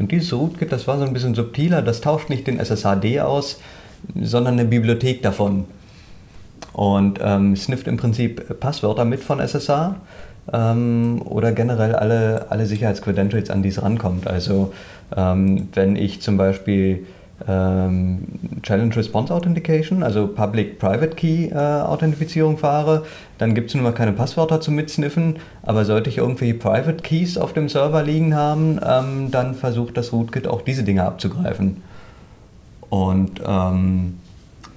[0.00, 3.60] Und dieses Rootkit, das war so ein bisschen subtiler, das tauscht nicht den SSHD aus,
[4.18, 5.66] sondern eine Bibliothek davon.
[6.72, 9.94] Und ähm, snifft im Prinzip Passwörter mit von SSH
[10.52, 14.26] ähm, oder generell alle, alle Sicherheitscredentials, an die es rankommt.
[14.26, 14.72] Also
[15.16, 17.06] ähm, wenn ich zum Beispiel
[17.46, 18.24] ähm,
[18.62, 23.04] Challenge Response Authentication, also Public-Private Key äh, Authentifizierung fahre,
[23.38, 27.38] dann gibt es nun mal keine Passwörter zum Mitsniffen, aber sollte ich irgendwie Private Keys
[27.38, 31.82] auf dem Server liegen haben, ähm, dann versucht das Rootkit auch diese Dinge abzugreifen.
[32.90, 34.18] Und ähm,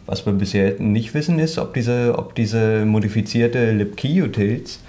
[0.05, 4.81] was wir bisher nicht wissen ist, ob diese, ob diese modifizierte libkey-Utils,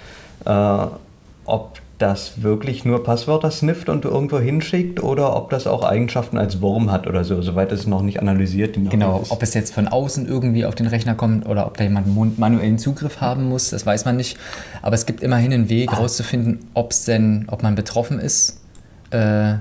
[0.45, 0.87] äh,
[1.45, 6.59] ob das wirklich nur Passwörter snifft und irgendwo hinschickt oder ob das auch Eigenschaften als
[6.59, 7.41] Wurm hat oder so.
[7.41, 8.75] Soweit ist es noch nicht analysiert.
[8.75, 9.31] Genau, ist.
[9.31, 12.77] ob es jetzt von außen irgendwie auf den Rechner kommt oder ob da jemand manuellen
[12.77, 14.37] Zugriff haben muss, das weiß man nicht.
[14.81, 16.79] Aber es gibt immerhin einen Weg herauszufinden, ah.
[16.79, 18.59] ob es denn, ob man betroffen ist.
[19.11, 19.55] Äh,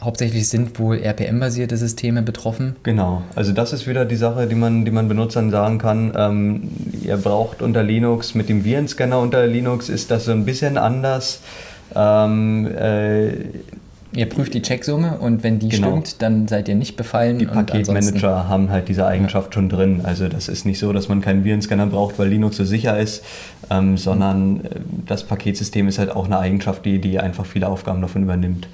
[0.00, 2.76] hauptsächlich sind wohl RPM-basierte Systeme betroffen.
[2.82, 6.12] Genau, also das ist wieder die Sache, die man, die man Benutzern sagen kann.
[6.16, 6.70] Ähm,
[7.02, 11.40] ihr braucht unter Linux, mit dem Virenscanner unter Linux ist das so ein bisschen anders.
[11.94, 13.28] Ähm, äh,
[14.12, 15.88] ihr prüft die Checksumme und wenn die genau.
[15.88, 17.38] stimmt, dann seid ihr nicht befallen.
[17.38, 19.52] Die Paketmanager haben halt diese Eigenschaft ja.
[19.54, 20.00] schon drin.
[20.02, 23.24] Also das ist nicht so, dass man keinen Virenscanner braucht, weil Linux so sicher ist,
[23.70, 24.62] ähm, sondern mhm.
[25.06, 28.68] das Paketsystem ist halt auch eine Eigenschaft, die, die einfach viele Aufgaben davon übernimmt.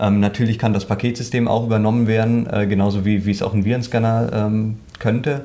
[0.00, 3.64] Ähm, natürlich kann das Paketsystem auch übernommen werden, äh, genauso wie, wie es auch ein
[3.64, 5.44] Virenscanner ähm, könnte.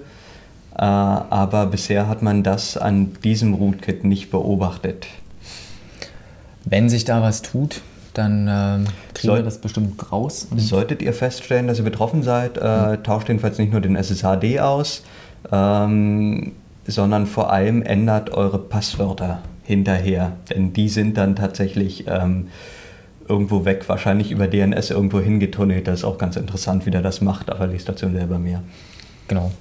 [0.76, 5.08] Äh, aber bisher hat man das an diesem Rootkit nicht beobachtet.
[6.66, 7.82] Wenn sich da was tut,
[8.14, 10.48] dann äh, kriegen Soll, wir das bestimmt raus.
[10.56, 15.04] Solltet ihr feststellen, dass ihr betroffen seid, äh, tauscht jedenfalls nicht nur den SSHD aus,
[15.52, 16.54] ähm,
[16.86, 20.34] sondern vor allem ändert eure Passwörter hinterher.
[20.50, 22.48] Denn die sind dann tatsächlich ähm,
[23.28, 25.88] irgendwo weg, wahrscheinlich über DNS irgendwo hingetunnelt.
[25.88, 28.64] Das ist auch ganz interessant, wie der das macht, aber liest dazu selber mehr.
[29.28, 29.52] Genau.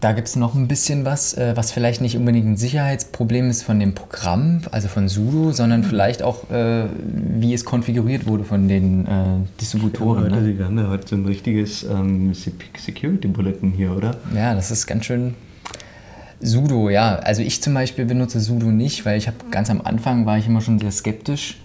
[0.00, 3.64] Da gibt es noch ein bisschen was, äh, was vielleicht nicht unbedingt ein Sicherheitsproblem ist
[3.64, 8.68] von dem Programm, also von sudo, sondern vielleicht auch, äh, wie es konfiguriert wurde von
[8.68, 9.24] den äh,
[9.60, 10.30] Distributoren.
[10.30, 10.56] Ja, ne?
[10.56, 14.14] Wir haben ja heute so ein richtiges ähm, Security Bulletin hier, oder?
[14.32, 15.34] Ja, das ist ganz schön
[16.40, 17.16] sudo, ja.
[17.16, 20.46] Also ich zum Beispiel benutze sudo nicht, weil ich habe ganz am Anfang war ich
[20.46, 21.58] immer schon sehr skeptisch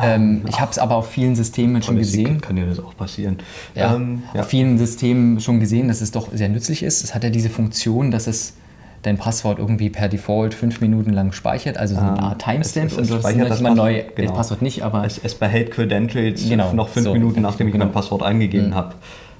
[0.00, 2.40] ähm, ich habe es aber auf vielen Systemen schon gesehen.
[2.40, 3.38] Kann ja das auch passieren.
[3.74, 4.40] Ja, ähm, ja.
[4.40, 7.02] Auf vielen Systemen schon gesehen, dass es doch sehr nützlich ist.
[7.02, 8.54] Es hat ja diese Funktion, dass es
[9.02, 12.96] dein Passwort irgendwie per Default fünf Minuten lang speichert, also so eine ah, Art Timestamp.
[12.98, 14.32] und du speichert das immer neu, genau.
[14.32, 15.04] Passwort nicht, aber...
[15.06, 17.86] Es, es behält Credentials genau, noch fünf so, Minuten, nachdem ich genau.
[17.86, 18.74] mein Passwort eingegeben mhm.
[18.74, 18.94] habe.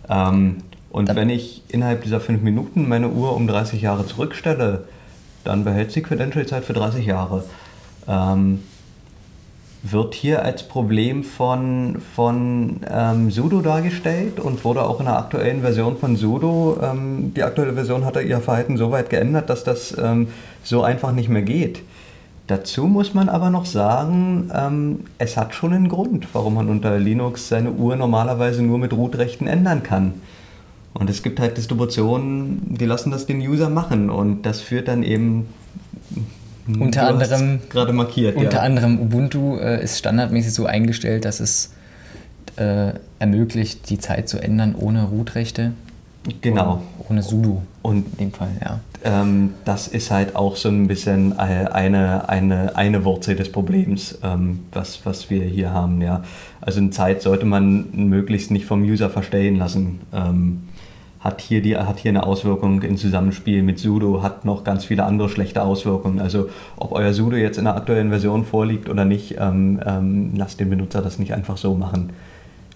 [0.09, 0.57] Ähm,
[0.91, 4.85] und dann, wenn ich innerhalb dieser fünf Minuten meine Uhr um 30 Jahre zurückstelle,
[5.45, 7.45] dann behält sie Credentials halt für 30 Jahre.
[8.09, 8.61] Ähm,
[9.83, 15.62] wird hier als Problem von, von ähm, Sudo dargestellt und wurde auch in der aktuellen
[15.62, 19.97] Version von Sudo, ähm, die aktuelle Version hat ihr Verhalten so weit geändert, dass das
[19.97, 20.29] ähm,
[20.62, 21.83] so einfach nicht mehr geht.
[22.47, 26.99] Dazu muss man aber noch sagen, ähm, es hat schon einen Grund, warum man unter
[26.99, 30.14] Linux seine Uhr normalerweise nur mit Root-Rechten ändern kann.
[30.93, 35.05] Und es gibt halt Distributionen, die lassen das den User machen und das führt dann
[35.05, 35.49] eben
[36.78, 38.37] unter anderem gerade markiert.
[38.37, 38.62] Unter ja.
[38.62, 41.72] anderem Ubuntu äh, ist standardmäßig so eingestellt, dass es
[42.56, 45.72] äh, ermöglicht, die Zeit zu ändern ohne Root-Rechte.
[46.42, 46.83] Genau.
[47.09, 47.62] Ohne sudo.
[47.83, 48.80] Und in dem Fall, ja.
[49.02, 54.61] Ähm, das ist halt auch so ein bisschen eine, eine, eine Wurzel des Problems, ähm,
[54.72, 56.22] was, was wir hier haben, ja.
[56.61, 60.00] Also eine Zeit sollte man möglichst nicht vom User verstehen lassen.
[60.12, 60.64] Ähm,
[61.20, 65.04] hat hier, die, hat hier eine Auswirkung im Zusammenspiel mit sudo, hat noch ganz viele
[65.04, 66.18] andere schlechte Auswirkungen.
[66.18, 70.61] Also ob euer sudo jetzt in der aktuellen Version vorliegt oder nicht, ähm, ähm, lasst
[70.61, 72.11] den Benutzer das nicht einfach so machen.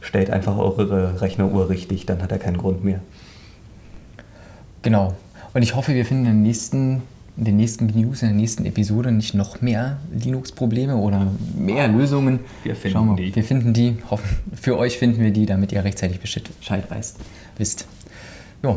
[0.02, 3.00] Stellt einfach eure Rechneruhr richtig, dann hat er keinen Grund mehr.
[4.82, 5.14] Genau.
[5.54, 7.00] Und ich hoffe, wir finden in den nächsten,
[7.38, 12.40] in den nächsten News, in der nächsten Episode nicht noch mehr Linux-Probleme oder mehr Lösungen.
[12.62, 13.34] Wir finden wir, die.
[13.34, 13.96] Wir finden die.
[14.10, 17.18] Hoffen, für euch finden wir die, damit ihr rechtzeitig Bescheid weißt,
[17.56, 17.86] wisst.
[18.64, 18.74] Ja.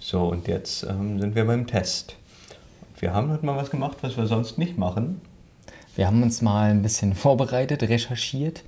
[0.00, 2.16] So, und jetzt ähm, sind wir beim Test.
[2.98, 5.20] Wir haben heute mal was gemacht, was wir sonst nicht machen.
[5.94, 8.64] Wir haben uns mal ein bisschen vorbereitet, recherchiert.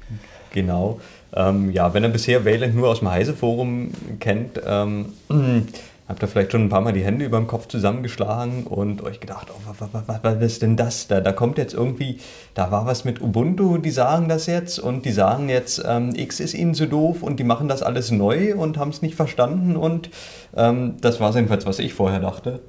[0.52, 1.00] Genau.
[1.34, 3.90] Ähm, ja, wenn ihr bisher Wayland nur aus dem Heise-Forum
[4.20, 5.14] kennt, ähm,
[6.08, 9.20] habt ihr vielleicht schon ein paar Mal die Hände über dem Kopf zusammengeschlagen und euch
[9.20, 11.08] gedacht, oh, was, was, was ist denn das?
[11.08, 12.18] Da, da kommt jetzt irgendwie,
[12.54, 16.40] da war was mit Ubuntu, die sagen das jetzt und die sagen jetzt, ähm, X
[16.40, 19.76] ist ihnen zu doof und die machen das alles neu und haben es nicht verstanden
[19.76, 20.10] und
[20.56, 22.60] ähm, das war jedenfalls, was ich vorher dachte.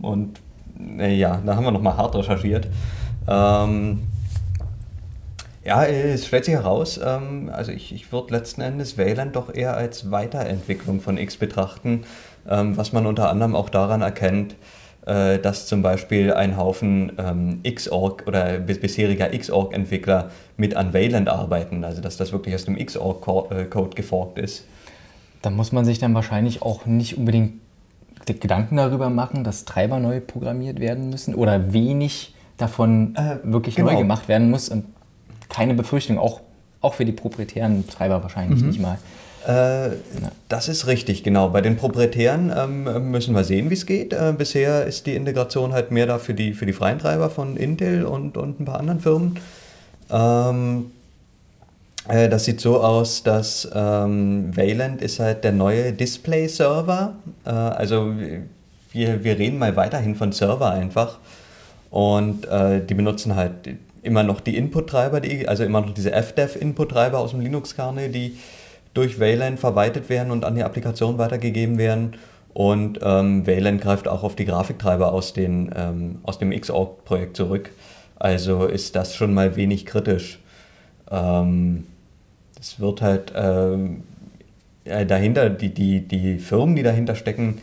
[0.00, 0.40] Und
[0.98, 2.68] äh, ja, da haben wir nochmal hart recherchiert.
[3.28, 4.00] Ähm,
[5.64, 9.76] ja, es stellt sich heraus, ähm, also ich, ich würde letzten Endes Wayland doch eher
[9.76, 12.04] als Weiterentwicklung von X betrachten,
[12.48, 14.56] ähm, was man unter anderem auch daran erkennt,
[15.06, 21.84] äh, dass zum Beispiel ein Haufen ähm, Xorg oder bisheriger Xorg-Entwickler mit an Wayland arbeiten,
[21.84, 24.64] also dass das wirklich aus dem Xorg-Code geforkt ist.
[25.42, 27.54] Da muss man sich dann wahrscheinlich auch nicht unbedingt
[28.26, 33.90] Gedanken darüber machen, dass Treiber neu programmiert werden müssen oder wenig davon äh, wirklich genau.
[33.90, 34.84] neu gemacht werden muss und
[35.52, 36.40] keine Befürchtung, auch,
[36.80, 38.68] auch für die proprietären Treiber wahrscheinlich mhm.
[38.68, 38.98] nicht mal.
[39.46, 39.92] Äh, ja.
[40.48, 41.48] Das ist richtig, genau.
[41.50, 44.12] Bei den proprietären ähm, müssen wir sehen, wie es geht.
[44.12, 47.56] Äh, bisher ist die Integration halt mehr da für die, für die freien Treiber von
[47.56, 49.38] Intel und, und ein paar anderen Firmen.
[50.10, 50.92] Ähm,
[52.08, 57.14] äh, das sieht so aus, dass ähm, Wayland ist halt der neue Display-Server.
[57.44, 58.12] Äh, also
[58.92, 61.18] wir, wir reden mal weiterhin von Server einfach.
[61.90, 63.52] Und äh, die benutzen halt
[64.02, 68.36] immer noch die Input-Treiber, die, also immer noch diese FDEV-Input-Treiber aus dem Linux-Kernel, die
[68.94, 72.14] durch Wayland verwaltet werden und an die Applikation weitergegeben werden.
[72.52, 77.70] Und ähm, Wayland greift auch auf die Grafiktreiber aus, den, ähm, aus dem Xorg-Projekt zurück.
[78.16, 80.38] Also ist das schon mal wenig kritisch.
[81.10, 81.86] Ähm,
[82.78, 84.02] wird halt ähm,
[84.84, 87.58] dahinter, die, die, die Firmen, die dahinter stecken,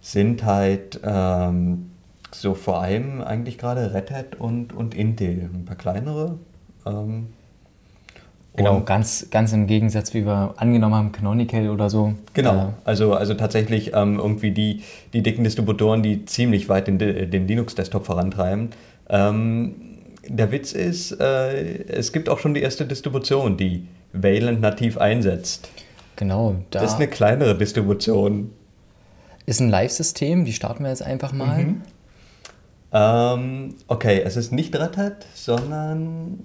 [0.00, 1.89] sind halt ähm,
[2.32, 6.38] so vor allem eigentlich gerade Red Hat und, und Intel, ein paar kleinere.
[6.86, 7.28] Ähm,
[8.56, 12.14] genau, ganz, ganz im Gegensatz, wie wir angenommen haben, Canonical oder so.
[12.34, 16.98] Genau, äh, also, also tatsächlich ähm, irgendwie die, die dicken Distributoren, die ziemlich weit den,
[16.98, 18.70] den Linux-Desktop vorantreiben.
[19.08, 19.74] Ähm,
[20.26, 25.68] der Witz ist, äh, es gibt auch schon die erste Distribution, die Wayland nativ einsetzt.
[26.16, 26.56] Genau.
[26.70, 28.52] Da das ist eine kleinere Distribution.
[29.46, 31.64] Ist ein Live-System, die starten wir jetzt einfach mal.
[31.64, 31.82] Mhm.
[32.92, 36.40] Ähm, okay, es ist nicht Red Hat, sondern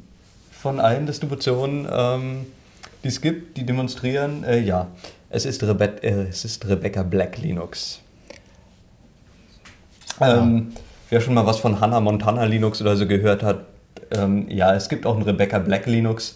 [0.52, 2.46] von allen Distributionen, ähm,
[3.04, 4.88] die es gibt, die demonstrieren, äh, ja,
[5.30, 8.02] es ist, Rebe äh, es ist Rebecca Black Linux.
[10.22, 10.74] Ähm,
[11.10, 13.66] wer schon mal was von Hannah Montana Linux oder so gehört hat,
[14.12, 16.36] ähm, ja, es gibt auch ein Rebecca Black Linux.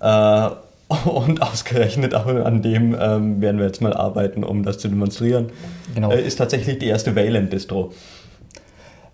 [0.00, 0.50] Äh,
[1.04, 5.50] und ausgerechnet auch an dem ähm, werden wir jetzt mal arbeiten, um das zu demonstrieren.
[5.94, 6.10] Genau.
[6.10, 7.92] Äh, ist tatsächlich die erste Wayland-Distro.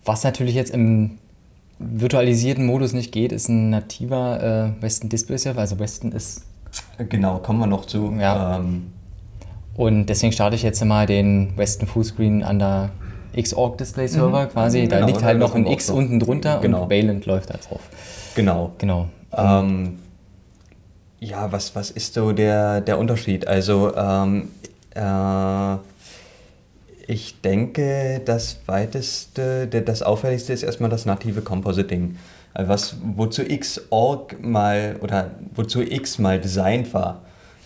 [0.09, 1.19] Was natürlich jetzt im
[1.79, 5.61] virtualisierten Modus nicht geht, ist ein nativer äh, Western Display Server.
[5.61, 6.47] Also Western ist.
[7.11, 8.17] Genau, kommen wir noch zu.
[8.19, 8.57] Ja.
[8.57, 8.91] Ähm.
[9.77, 12.89] Und deswegen starte ich jetzt mal den Western Fullscreen an der
[13.39, 14.49] Xorg Display Server mhm.
[14.49, 14.89] quasi.
[14.89, 16.85] Da genau, liegt halt noch ein X unten drunter genau.
[16.85, 17.83] und Wayland läuft da drauf.
[18.35, 18.73] Genau.
[18.79, 19.11] Genau.
[19.37, 19.99] Ähm,
[21.21, 23.47] ja, was, was ist so der, der Unterschied?
[23.47, 24.49] Also, ähm,
[24.95, 25.77] äh,
[27.09, 32.17] ich denke, das weiteste, das auffälligste ist erstmal das native Compositing.
[32.53, 37.23] Also was, wozu Xorg mal oder wozu X mal designt war,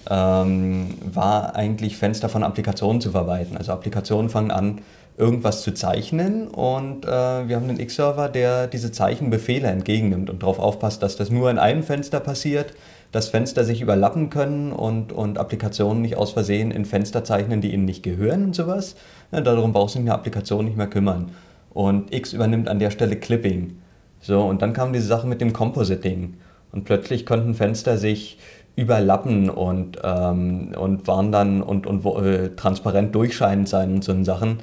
[0.09, 3.57] ähm, war eigentlich Fenster von Applikationen zu verwalten.
[3.57, 4.81] Also Applikationen fangen an,
[5.19, 10.61] irgendwas zu zeichnen und äh, wir haben einen X-Server, der diese Zeichenbefehle entgegennimmt und darauf
[10.61, 12.75] aufpasst, dass das nur in einem Fenster passiert,
[13.13, 17.73] dass Fenster sich überlappen können und, und Applikationen nicht aus Versehen in Fenster zeichnen, die
[17.73, 18.97] ihnen nicht gehören und sowas.
[19.31, 21.31] Ja, darum brauchst du dich in der Applikation nicht mehr kümmern.
[21.71, 23.79] Und X übernimmt an der Stelle Clipping.
[24.21, 26.35] So, und dann kam diese Sache mit dem Compositing.
[26.73, 28.39] Und plötzlich konnten Fenster sich
[28.77, 34.61] überlappen und, ähm, und waren dann und, und äh, transparent durchscheinend sein und so Sachen.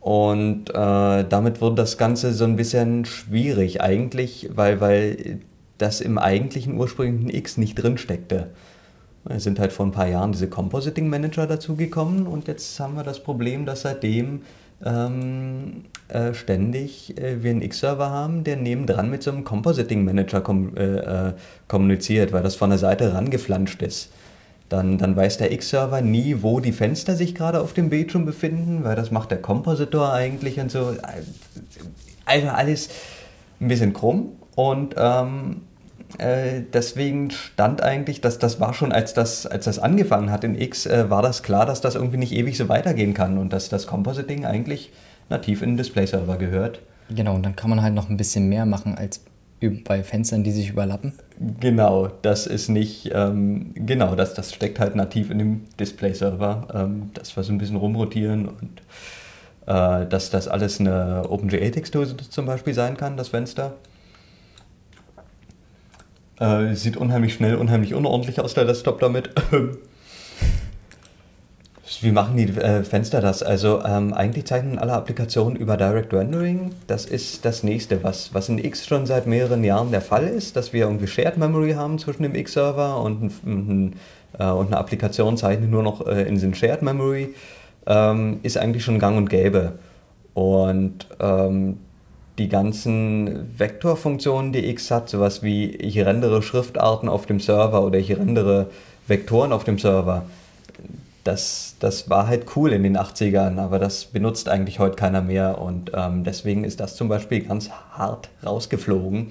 [0.00, 5.40] Und äh, damit wurde das Ganze so ein bisschen schwierig eigentlich, weil, weil
[5.78, 8.50] das im eigentlichen ursprünglichen X nicht drin steckte.
[9.28, 13.02] Es sind halt vor ein paar Jahren diese Compositing Manager dazugekommen und jetzt haben wir
[13.02, 14.42] das Problem, dass seitdem
[14.84, 20.40] ähm, äh, ständig äh, wir einen X-Server haben, der nebendran mit so einem Compositing Manager
[20.40, 21.32] kom äh, äh,
[21.66, 24.10] kommuniziert, weil das von der Seite rangeflanscht ist.
[24.68, 28.84] Dann, dann weiß der X-Server nie, wo die Fenster sich gerade auf dem Bildschirm befinden,
[28.84, 30.94] weil das macht der Kompositor eigentlich und so.
[32.24, 32.90] Also alles
[33.60, 34.32] ein bisschen krumm.
[34.54, 35.62] Und ähm,
[36.16, 40.58] äh, deswegen stand eigentlich, dass das war schon, als das, als das angefangen hat in
[40.58, 43.68] X, äh, war das klar, dass das irgendwie nicht ewig so weitergehen kann und dass
[43.68, 44.90] das Compositing eigentlich
[45.28, 46.80] nativ in den Display-Server gehört.
[47.10, 49.20] Genau, und dann kann man halt noch ein bisschen mehr machen als
[49.60, 51.12] bei Fenstern, die sich überlappen?
[51.60, 57.10] Genau, das ist nicht, ähm, genau, das, das steckt halt nativ in dem Display-Server, ähm,
[57.14, 58.82] dass wir so ein bisschen rumrotieren und
[59.66, 63.74] äh, dass das alles eine OpenGA-Textur zum Beispiel sein kann, das Fenster.
[66.40, 69.30] Äh, sieht unheimlich schnell, unheimlich unordentlich aus, der Desktop damit.
[72.00, 73.42] Wie machen die äh, Fenster das?
[73.42, 76.70] Also ähm, eigentlich zeichnen alle Applikationen über Direct Rendering.
[76.86, 80.54] Das ist das nächste, was, was in X schon seit mehreren Jahren der Fall ist,
[80.54, 85.70] dass wir irgendwie Shared Memory haben zwischen dem X-Server und, äh, und eine Applikation zeichnet
[85.70, 87.34] nur noch äh, in den Shared Memory,
[87.86, 89.72] ähm, ist eigentlich schon gang und gäbe.
[90.34, 91.78] Und ähm,
[92.38, 97.98] die ganzen Vektorfunktionen, die X hat, sowas wie ich rendere Schriftarten auf dem Server oder
[97.98, 98.70] ich rendere
[99.06, 100.24] Vektoren auf dem Server,
[101.24, 105.60] das, das war halt cool in den 80ern, aber das benutzt eigentlich heute keiner mehr
[105.60, 109.28] und ähm, deswegen ist das zum Beispiel ganz hart rausgeflogen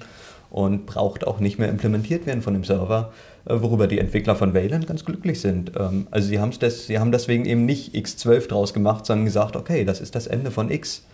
[0.50, 3.12] und braucht auch nicht mehr implementiert werden von dem Server,
[3.46, 5.72] äh, worüber die Entwickler von Wayland ganz glücklich sind.
[5.76, 9.84] Ähm, also sie, des, sie haben deswegen eben nicht X12 draus gemacht, sondern gesagt, okay,
[9.84, 11.04] das ist das Ende von X.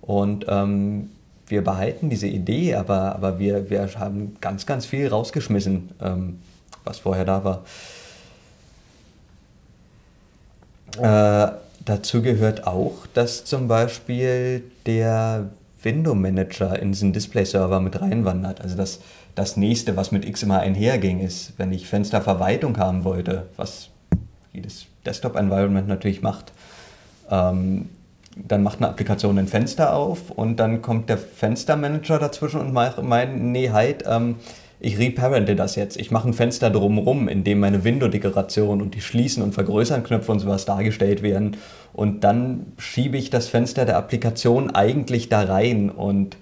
[0.00, 1.10] Und ähm,
[1.48, 6.40] wir behalten diese Idee, aber, aber wir, wir haben ganz, ganz viel rausgeschmissen, ähm,
[6.84, 7.64] was vorher da war.
[10.98, 11.52] Äh,
[11.84, 15.50] dazu gehört auch, dass zum Beispiel der
[15.82, 18.60] Window Manager in diesen Display-Server mit reinwandert.
[18.60, 19.00] Also das,
[19.34, 23.90] das nächste, was mit X immer einherging, ist, wenn ich Fensterverwaltung haben wollte, was
[24.52, 26.52] jedes Desktop-Environment natürlich macht,
[27.30, 27.88] ähm,
[28.36, 33.42] dann macht eine Applikation ein Fenster auf und dann kommt der Fenstermanager dazwischen und meint,
[33.42, 34.36] nee, halt, ähm,
[34.78, 35.96] ich reparente das jetzt.
[35.96, 40.40] Ich mache ein Fenster drumherum, in dem meine Window-Dekoration und die Schließen- und Vergrößern-Knöpfe und
[40.40, 41.56] sowas dargestellt werden.
[41.94, 45.88] Und dann schiebe ich das Fenster der Applikation eigentlich da rein.
[45.88, 46.36] Und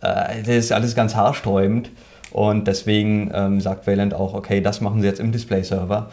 [0.00, 1.90] äh, das ist alles ganz haarsträubend.
[2.32, 6.10] Und deswegen ähm, sagt Wayland auch, okay, das machen sie jetzt im Display-Server.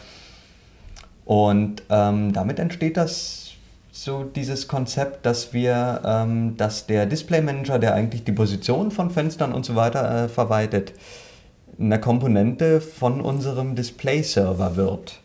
[1.24, 3.41] Und ähm, damit entsteht das
[3.92, 9.10] so dieses Konzept, dass wir, ähm, dass der Display Manager, der eigentlich die Position von
[9.10, 10.94] Fenstern und so weiter äh, verwaltet,
[11.78, 15.20] eine Komponente von unserem Display-Server wird.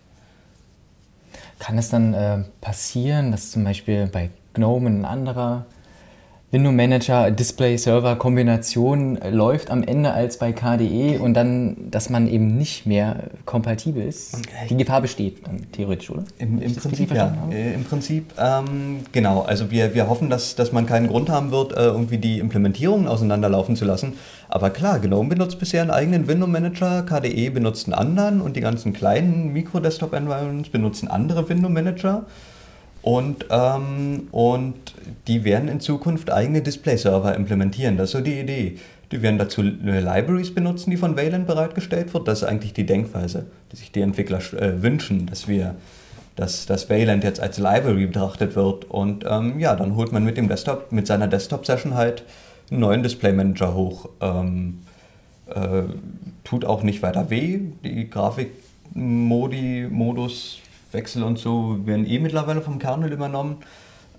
[1.59, 5.65] Kann es dann äh, passieren, dass zum Beispiel bei GNOME ein anderer
[6.49, 12.29] Window Manager Display Server Kombination läuft am Ende als bei KDE und dann, dass man
[12.29, 14.39] eben nicht mehr kompatibel ist.
[14.69, 16.23] Die Gefahr besteht dann theoretisch, oder?
[16.37, 17.35] Im, im Prinzip ja.
[17.51, 19.41] Äh, Im Prinzip, ähm, genau.
[19.41, 23.09] Also wir, wir hoffen, dass, dass man keinen Grund haben wird, äh, irgendwie die Implementierungen
[23.09, 24.13] auseinanderlaufen zu lassen.
[24.47, 28.61] Aber klar, GNOME benutzt bisher einen eigenen Window Manager, KDE benutzt einen anderen und die
[28.61, 32.25] ganzen kleinen Mikro-Desktop-Environments benutzen andere Window Manager.
[33.01, 34.75] Und, ähm, und
[35.27, 37.97] die werden in Zukunft eigene Display-Server implementieren.
[37.97, 38.77] Das ist so die Idee.
[39.11, 42.27] Die werden dazu Libraries benutzen, die von Wayland bereitgestellt wird.
[42.27, 45.75] Das ist eigentlich die Denkweise, die sich die Entwickler äh, wünschen, dass wir
[46.37, 48.85] dass, dass Wayland jetzt als Library betrachtet wird.
[48.85, 52.23] Und ähm, ja, dann holt man mit dem Desktop, mit seiner Desktop-Session halt
[52.69, 54.09] einen neuen Display-Manager hoch.
[54.21, 54.81] Ähm,
[55.47, 55.83] äh,
[56.43, 57.59] tut auch nicht weiter weh.
[57.83, 60.59] Die Grafik-Modi, Modus
[60.97, 63.57] Wechsel und so werden eh mittlerweile vom Kernel übernommen.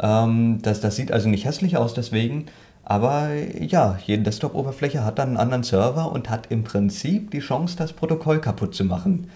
[0.00, 2.46] Ähm, das, das sieht also nicht hässlich aus deswegen.
[2.84, 7.76] Aber ja, jede Desktop-Oberfläche hat dann einen anderen Server und hat im Prinzip die Chance,
[7.76, 9.30] das Protokoll kaputt zu machen.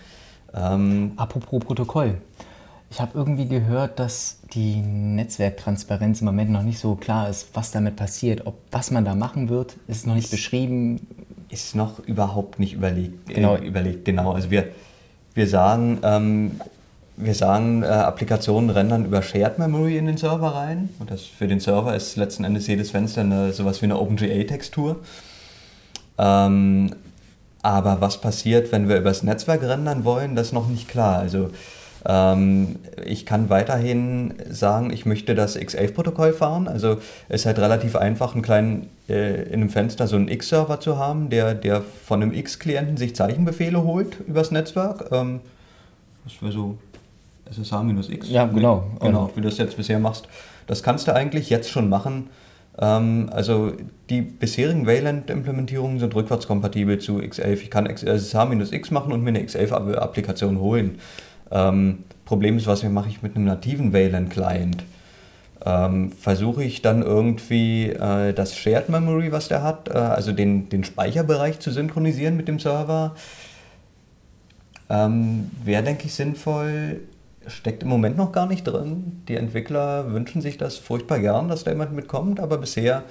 [0.55, 2.17] Ähm, Apropos Protokoll.
[2.91, 7.71] Ich habe irgendwie gehört, dass die Netzwerktransparenz im Moment noch nicht so klar ist, was
[7.71, 8.47] damit passiert.
[8.47, 11.07] Ob was man da machen wird, ist noch nicht beschrieben.
[11.49, 13.35] Ist noch überhaupt nicht überlegt.
[13.35, 13.57] Genau.
[13.57, 14.33] Äh, überlegt, genau.
[14.33, 14.69] Also wir,
[15.35, 16.61] wir sagen, ähm,
[17.17, 20.89] wir sagen, äh, Applikationen rendern über Shared Memory in den Server rein.
[20.99, 24.97] Und das für den Server ist letzten Endes jedes Fenster eine, sowas wie eine OpenGA-Textur.
[26.19, 26.95] Ähm,
[27.63, 31.19] aber was passiert, wenn wir übers Netzwerk rendern wollen, das ist noch nicht klar.
[31.19, 31.51] Also
[32.05, 36.67] ähm, ich kann weiterhin sagen, ich möchte das X11-Protokoll fahren.
[36.67, 36.99] Also
[37.29, 40.99] es ist halt relativ einfach, einen kleinen, äh, in einem Fenster so einen X-Server zu
[40.99, 45.13] haben, der, der von einem X-Klienten sich Zeichenbefehle holt übers Netzwerk.
[45.13, 45.41] Ähm,
[46.25, 46.79] das wäre so
[47.51, 48.31] SSH-X.
[48.31, 48.85] Ja, genau.
[49.01, 50.29] Genau, wie du das jetzt bisher machst.
[50.67, 52.31] Das kannst du eigentlich jetzt schon machen.
[52.79, 53.73] Ähm, also
[54.09, 57.63] die bisherigen Wayland-Implementierungen sind rückwärtskompatibel zu X11.
[57.63, 60.99] Ich kann SSH-X machen und mir eine X11-Applikation holen.
[61.51, 64.85] Ähm, Problem ist, was mache ich mit einem nativen Wayland-Client?
[65.65, 70.69] Ähm, versuche ich dann irgendwie äh, das Shared Memory, was der hat, äh, also den,
[70.69, 73.15] den Speicherbereich zu synchronisieren mit dem Server.
[74.89, 77.01] Ähm, Wäre, denke ich, sinnvoll,
[77.47, 79.23] steckt im Moment noch gar nicht drin.
[79.29, 83.05] Die Entwickler wünschen sich das furchtbar gern, dass da jemand mitkommt, aber bisher,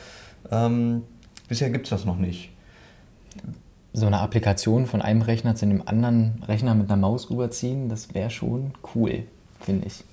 [0.52, 1.04] ähm,
[1.48, 2.50] bisher gibt es das noch nicht.
[3.94, 8.14] so eine Applikation von einem Rechner zu einem anderen Rechner mit einer Maus rüberziehen, das
[8.14, 9.24] wäre schon cool,
[9.60, 10.04] finde ich.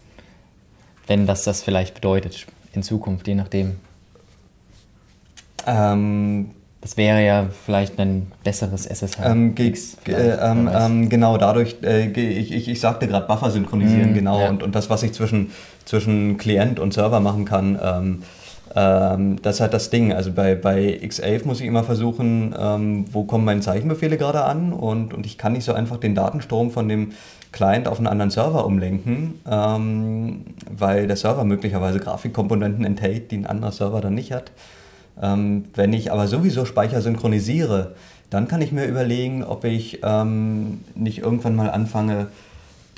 [1.06, 3.76] Wenn das das vielleicht bedeutet in Zukunft, je nachdem.
[5.66, 6.50] Ähm,
[6.80, 9.18] das wäre ja vielleicht ein besseres SSH.
[9.24, 9.72] Ähm, äh,
[10.12, 14.48] ähm, ähm, genau, dadurch, äh, ich, ich, ich sagte gerade Buffer synchronisieren, mm, genau, ja.
[14.48, 15.50] und, und das, was ich zwischen,
[15.84, 18.22] zwischen Klient und Server machen kann, ähm,
[18.76, 20.12] ähm, das ist halt das Ding.
[20.12, 24.72] Also bei, bei X11 muss ich immer versuchen, ähm, wo kommen meine Zeichenbefehle gerade an
[24.72, 27.10] und, und ich kann nicht so einfach den Datenstrom von dem
[27.50, 33.72] Client auf einen anderen Server umlenken, weil der Server möglicherweise Grafikkomponenten enthält, die ein anderer
[33.72, 34.52] Server dann nicht hat.
[35.22, 37.94] Ähm, wenn ich aber sowieso Speicher synchronisiere,
[38.30, 42.28] dann kann ich mir überlegen, ob ich ähm, nicht irgendwann mal anfange,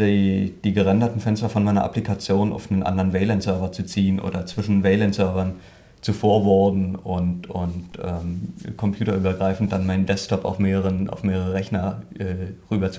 [0.00, 4.82] die, die gerenderten Fenster von meiner Applikation auf einen anderen Wayland-Server zu ziehen oder zwischen
[4.82, 5.56] Wayland-Servern
[6.00, 12.54] zu forwarden und, und ähm, computerübergreifend dann meinen Desktop auf, mehreren, auf mehrere Rechner äh,
[12.70, 12.90] rüber.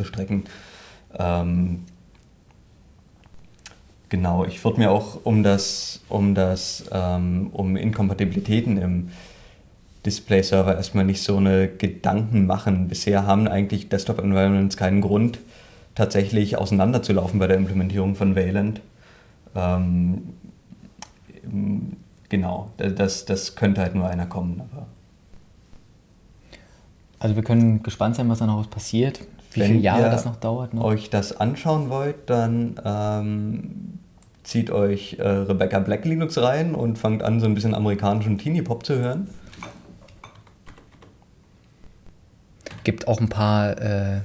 [1.17, 1.79] Ähm,
[4.11, 9.09] Genau, ich würde mir auch um das, um das, ähm, um Inkompatibilitäten im
[10.05, 12.89] Display-Server erstmal nicht so eine Gedanken machen.
[12.89, 15.39] Bisher haben eigentlich Desktop-Environments keinen Grund,
[15.95, 18.81] tatsächlich auseinanderzulaufen bei der Implementierung von Wayland.
[19.55, 20.33] Ähm,
[22.27, 24.61] genau, das, das könnte halt nur einer kommen.
[24.73, 24.87] Aber
[27.17, 29.21] also wir können gespannt sein, was da noch passiert.
[29.53, 30.73] Wie viele Jahre das noch dauert.
[30.73, 30.83] Noch?
[30.83, 34.00] euch das anschauen wollt, dann ähm,
[34.43, 38.85] zieht euch äh, Rebecca Black Linux rein und fangt an, so ein bisschen amerikanischen Teenie-Pop
[38.85, 39.27] zu hören.
[42.83, 44.21] Gibt auch ein paar äh,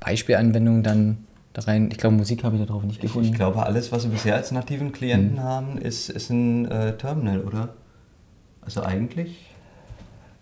[0.00, 1.90] Beispielanwendungen dann da rein.
[1.90, 3.26] Ich glaube, Musik habe ich darauf nicht gefunden.
[3.26, 5.42] Ich, ich, glaube, alles, was wir bisher als nativen Klienten hm.
[5.42, 7.70] haben, ist, ist ein äh, Terminal, oder?
[8.62, 9.50] Also eigentlich.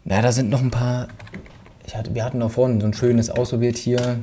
[0.05, 1.09] Ja, da sind noch ein paar.
[1.93, 4.21] Hatte, wir hatten da vorhin so ein schönes ausprobiert hier.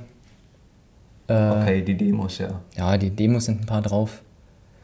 [1.28, 2.62] Äh, okay, die Demos, ja.
[2.78, 4.22] Ja, die Demos sind ein paar drauf.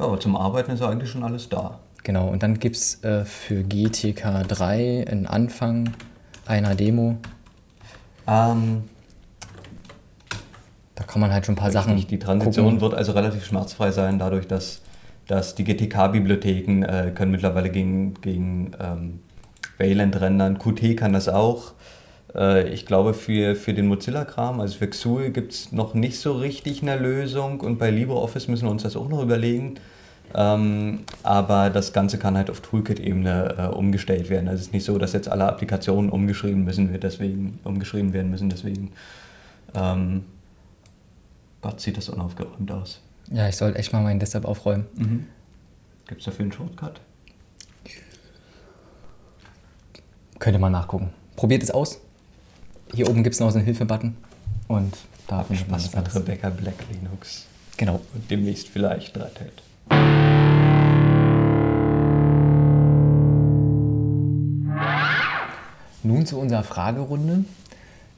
[0.02, 1.78] Ja, aber zum Arbeiten ist eigentlich schon alles da.
[2.02, 5.92] Genau, und dann gibt es äh, für GTK 3 einen Anfang
[6.48, 7.18] einer Demo.
[8.28, 8.86] Ähm,
[10.96, 11.96] da kann man halt schon ein paar Sachen.
[11.98, 12.82] Die Transition gucken.
[12.82, 14.82] wird also relativ schmerzfrei sein, dadurch, dass,
[15.28, 19.20] dass die GTK-Bibliotheken äh, können mittlerweile gegen, gegen ähm,
[19.78, 20.58] Wayland rendern.
[20.58, 21.74] Qt kann das auch.
[22.34, 26.34] Äh, ich glaube, für, für den Mozilla-Kram, also für Xul, gibt es noch nicht so
[26.34, 29.76] richtig eine Lösung und bei LibreOffice müssen wir uns das auch noch überlegen.
[30.36, 34.48] Ähm, aber das Ganze kann halt auf Toolkit-Ebene äh, umgestellt werden.
[34.48, 38.50] Also es ist nicht so, dass jetzt alle Applikationen umgeschrieben müssen, deswegen, umgeschrieben werden müssen.
[38.50, 38.92] Deswegen,
[39.76, 40.26] ähm,
[41.62, 43.02] Gott, sieht das unaufgeräumt aus.
[43.32, 44.86] Ja, ich soll echt mal meinen Desktop aufräumen.
[44.96, 45.28] Mhm.
[46.08, 47.00] Gibt es dafür einen Shortcut?
[50.40, 51.12] Könnte man nachgucken.
[51.36, 52.00] Probiert es aus.
[52.94, 54.18] Hier oben gibt es noch so einen Hilfe-Button.
[54.68, 57.46] Und da man das mit Rebecca Black Linux.
[57.78, 58.02] Genau.
[58.14, 60.21] Und demnächst vielleicht Red
[66.04, 67.46] Nun zu unserer Fragerunde.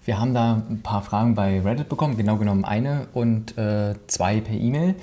[0.06, 4.42] Wir haben da ein paar Fragen bei Reddit bekommen, genau genommen eine und äh, zwei
[4.42, 4.96] per E-Mail.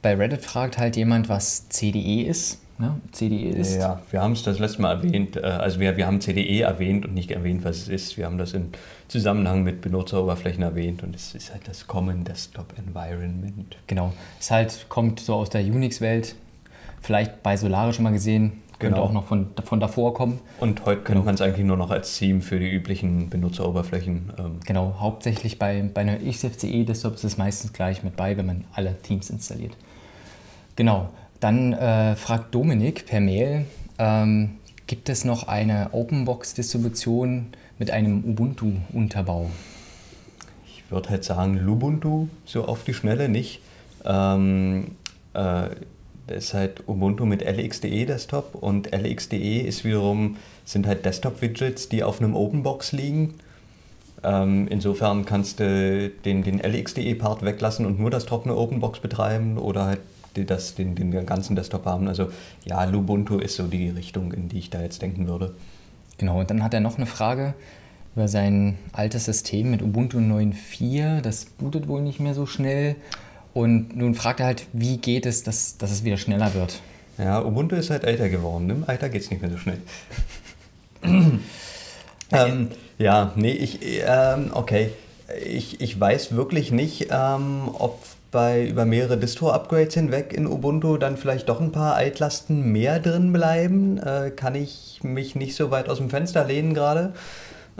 [0.00, 2.58] Bei Reddit fragt halt jemand, was CDE ist.
[2.78, 3.00] Ne?
[3.12, 3.76] CDE ist.
[3.76, 5.36] Ja, wir haben es das letzte Mal erwähnt.
[5.36, 8.16] Äh, also wir, wir haben CDE erwähnt und nicht erwähnt, was es ist.
[8.16, 8.70] Wir haben das im
[9.08, 13.76] Zusammenhang mit Benutzeroberflächen erwähnt und es ist halt das Common Desktop Environment.
[13.86, 14.12] Genau.
[14.40, 16.34] Es halt kommt so aus der Unix-Welt.
[17.02, 18.61] Vielleicht bei Solaris schon mal gesehen.
[18.82, 19.08] Könnte genau.
[19.08, 20.40] auch noch von, von davor kommen.
[20.60, 21.24] Und heute kennt genau.
[21.24, 24.32] man es eigentlich nur noch als Theme für die üblichen Benutzeroberflächen.
[24.38, 24.60] Ähm.
[24.66, 28.96] Genau, hauptsächlich bei, bei einer XFCE-Desktop ist es meistens gleich mit bei, wenn man alle
[29.02, 29.76] Themes installiert.
[30.76, 31.10] Genau.
[31.40, 33.66] Dann äh, fragt Dominik per Mail,
[33.98, 37.46] ähm, gibt es noch eine Openbox-Distribution
[37.78, 39.50] mit einem Ubuntu-Unterbau?
[40.66, 43.60] Ich würde halt sagen, Lubuntu so auf die Schnelle nicht.
[44.04, 44.92] Ähm,
[45.34, 45.70] äh,
[46.26, 52.04] das ist halt Ubuntu mit LXDE Desktop und LXDE ist wiederum, sind halt Desktop-Widgets, die
[52.04, 53.34] auf einem Openbox liegen.
[54.24, 59.86] Ähm, insofern kannst du den, den LXDE-Part weglassen und nur das trockene Openbox betreiben oder
[59.86, 60.00] halt
[60.34, 62.08] das, den, den ganzen Desktop haben.
[62.08, 62.30] Also
[62.64, 65.54] ja, Lubuntu ist so die Richtung, in die ich da jetzt denken würde.
[66.18, 67.54] Genau, und dann hat er noch eine Frage
[68.14, 71.20] über sein altes System mit Ubuntu 9.4.
[71.20, 72.96] Das bootet wohl nicht mehr so schnell.
[73.54, 76.80] Und nun fragt er halt, wie geht es, dass, dass es wieder schneller wird?
[77.18, 78.70] Ja, Ubuntu ist halt älter geworden.
[78.70, 79.78] Im Alter geht es nicht mehr so schnell.
[82.32, 84.90] ähm, ja, nee, ich, ähm, okay.
[85.44, 88.00] Ich, ich weiß wirklich nicht, ähm, ob
[88.30, 93.32] bei über mehrere Distro-Upgrades hinweg in Ubuntu dann vielleicht doch ein paar Altlasten mehr drin
[93.32, 93.98] bleiben.
[93.98, 97.12] Äh, kann ich mich nicht so weit aus dem Fenster lehnen gerade.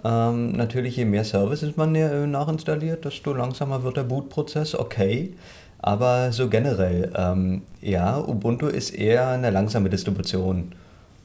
[0.05, 5.35] Ähm, natürlich, je mehr Services man äh, nachinstalliert, desto langsamer wird der Bootprozess, okay.
[5.83, 10.73] Aber so generell, ähm, ja, Ubuntu ist eher eine langsame Distribution.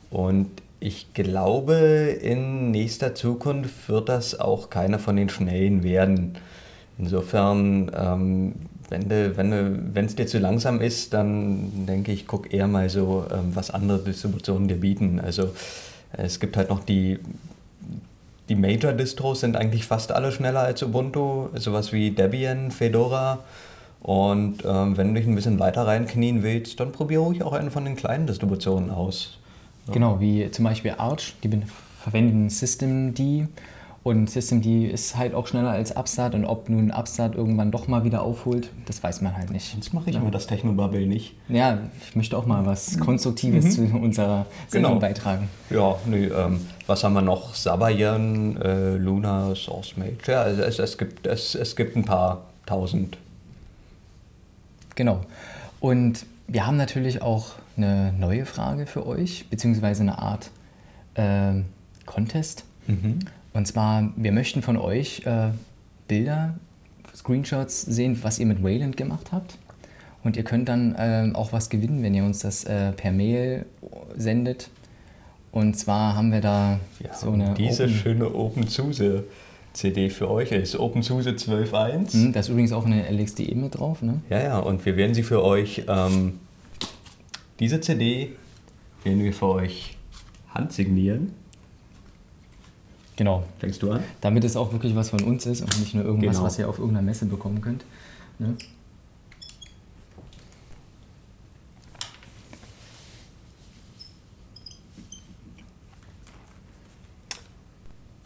[0.09, 0.49] Und
[0.79, 1.75] ich glaube,
[2.21, 6.37] in nächster Zukunft wird das auch keiner von den schnellen werden.
[6.97, 8.55] Insofern, ähm,
[8.89, 13.25] wenn es wenn wenn dir zu langsam ist, dann denke ich, guck eher mal so,
[13.31, 15.19] ähm, was andere Distributionen dir bieten.
[15.19, 15.53] Also
[16.13, 17.19] es gibt halt noch die,
[18.49, 23.39] die Major-Distros sind eigentlich fast alle schneller als Ubuntu, sowas wie Debian, Fedora.
[24.01, 27.71] Und ähm, wenn du dich ein bisschen weiter reinknien willst, dann probiere ruhig auch eine
[27.71, 29.37] von den kleinen Distributionen aus.
[29.91, 31.49] Genau, wie zum Beispiel Arch, die
[32.01, 33.19] verwenden Systemd
[34.07, 38.05] und Systemd ist halt auch schneller als Upstart und ob nun Upstart irgendwann doch mal
[38.05, 39.75] wieder aufholt, das weiß man halt nicht.
[39.75, 40.21] Jetzt mache ich ja.
[40.21, 41.35] immer das Technobubble nicht.
[41.49, 43.91] Ja, ich möchte auch mal was Konstruktives mhm.
[43.91, 45.01] zu unserer Sendung genau.
[45.01, 45.49] beitragen.
[45.69, 47.53] Ja, nee, ähm, was haben wir noch?
[47.53, 50.27] Sabayan, äh, Luna, SourceMage.
[50.27, 53.17] Ja, also es, es, gibt, es, es gibt ein paar tausend.
[54.97, 55.21] Genau.
[55.79, 60.49] Und wir haben natürlich auch eine neue Frage für euch, beziehungsweise eine Art
[61.13, 61.61] äh,
[62.05, 62.65] Contest.
[62.87, 63.19] Mhm.
[63.53, 65.51] Und zwar, wir möchten von euch äh,
[66.07, 66.55] Bilder,
[67.15, 69.57] Screenshots sehen, was ihr mit Wayland gemacht habt.
[70.23, 73.65] Und ihr könnt dann äh, auch was gewinnen, wenn ihr uns das äh, per Mail
[74.15, 74.69] sendet.
[75.51, 77.53] Und zwar haben wir da ja, so eine.
[77.53, 79.23] Diese Open schöne OpenSUSE.
[79.77, 82.17] CD für euch ist OpenSUSE 12.1.
[82.17, 84.21] Mhm, da ist übrigens auch eine LXDE mit drauf, ne?
[84.27, 86.39] Ja, ja, und wir werden sie für euch, ähm,
[87.59, 88.31] diese CD
[89.03, 89.95] werden wir für euch
[90.49, 91.33] handsignieren.
[93.17, 93.43] Genau.
[93.59, 94.03] Fängst du an?
[94.19, 96.45] Damit es auch wirklich was von uns ist und nicht nur irgendwas, genau.
[96.47, 97.85] was ihr auf irgendeiner Messe bekommen könnt.
[98.39, 98.55] Ne?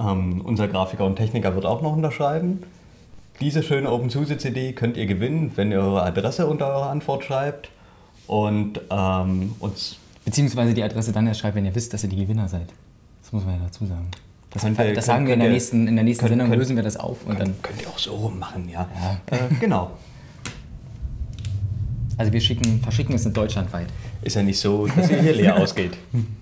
[0.01, 2.63] Ähm, unser Grafiker und Techniker wird auch noch unterschreiben.
[3.39, 7.69] Diese schöne OpenSUSE-CD könnt ihr gewinnen, wenn ihr eure Adresse unter eure Antwort schreibt
[8.27, 9.97] und ähm, uns.
[10.23, 12.67] Beziehungsweise die Adresse dann erst schreibt, wenn ihr wisst, dass ihr die Gewinner seid.
[13.23, 14.09] Das muss man ja dazu sagen.
[14.51, 16.75] Das, könnt, das sagen wir in der nächsten, in der nächsten könnt, Sendung, könnt, lösen
[16.75, 17.25] wir das auf.
[17.25, 18.87] Und könnt, dann könnt ihr auch so machen, ja.
[19.01, 19.37] ja.
[19.37, 19.91] Äh, genau.
[22.17, 23.87] Also wir schicken, verschicken es in Deutschland weit.
[24.21, 25.97] Ist ja nicht so, dass ihr hier leer ausgeht.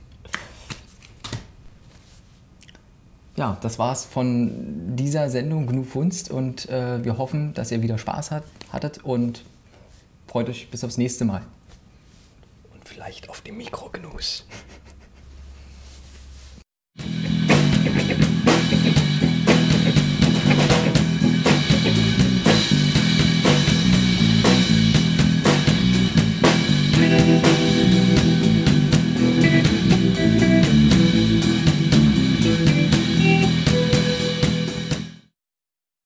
[3.40, 7.98] Ja, das war's von dieser Sendung GNU Funst und äh, wir hoffen, dass ihr wieder
[7.98, 9.46] Spaß hat, hattet und
[10.28, 11.44] freut euch bis aufs nächste Mal.
[12.74, 14.46] Und vielleicht auf die Mikrognus.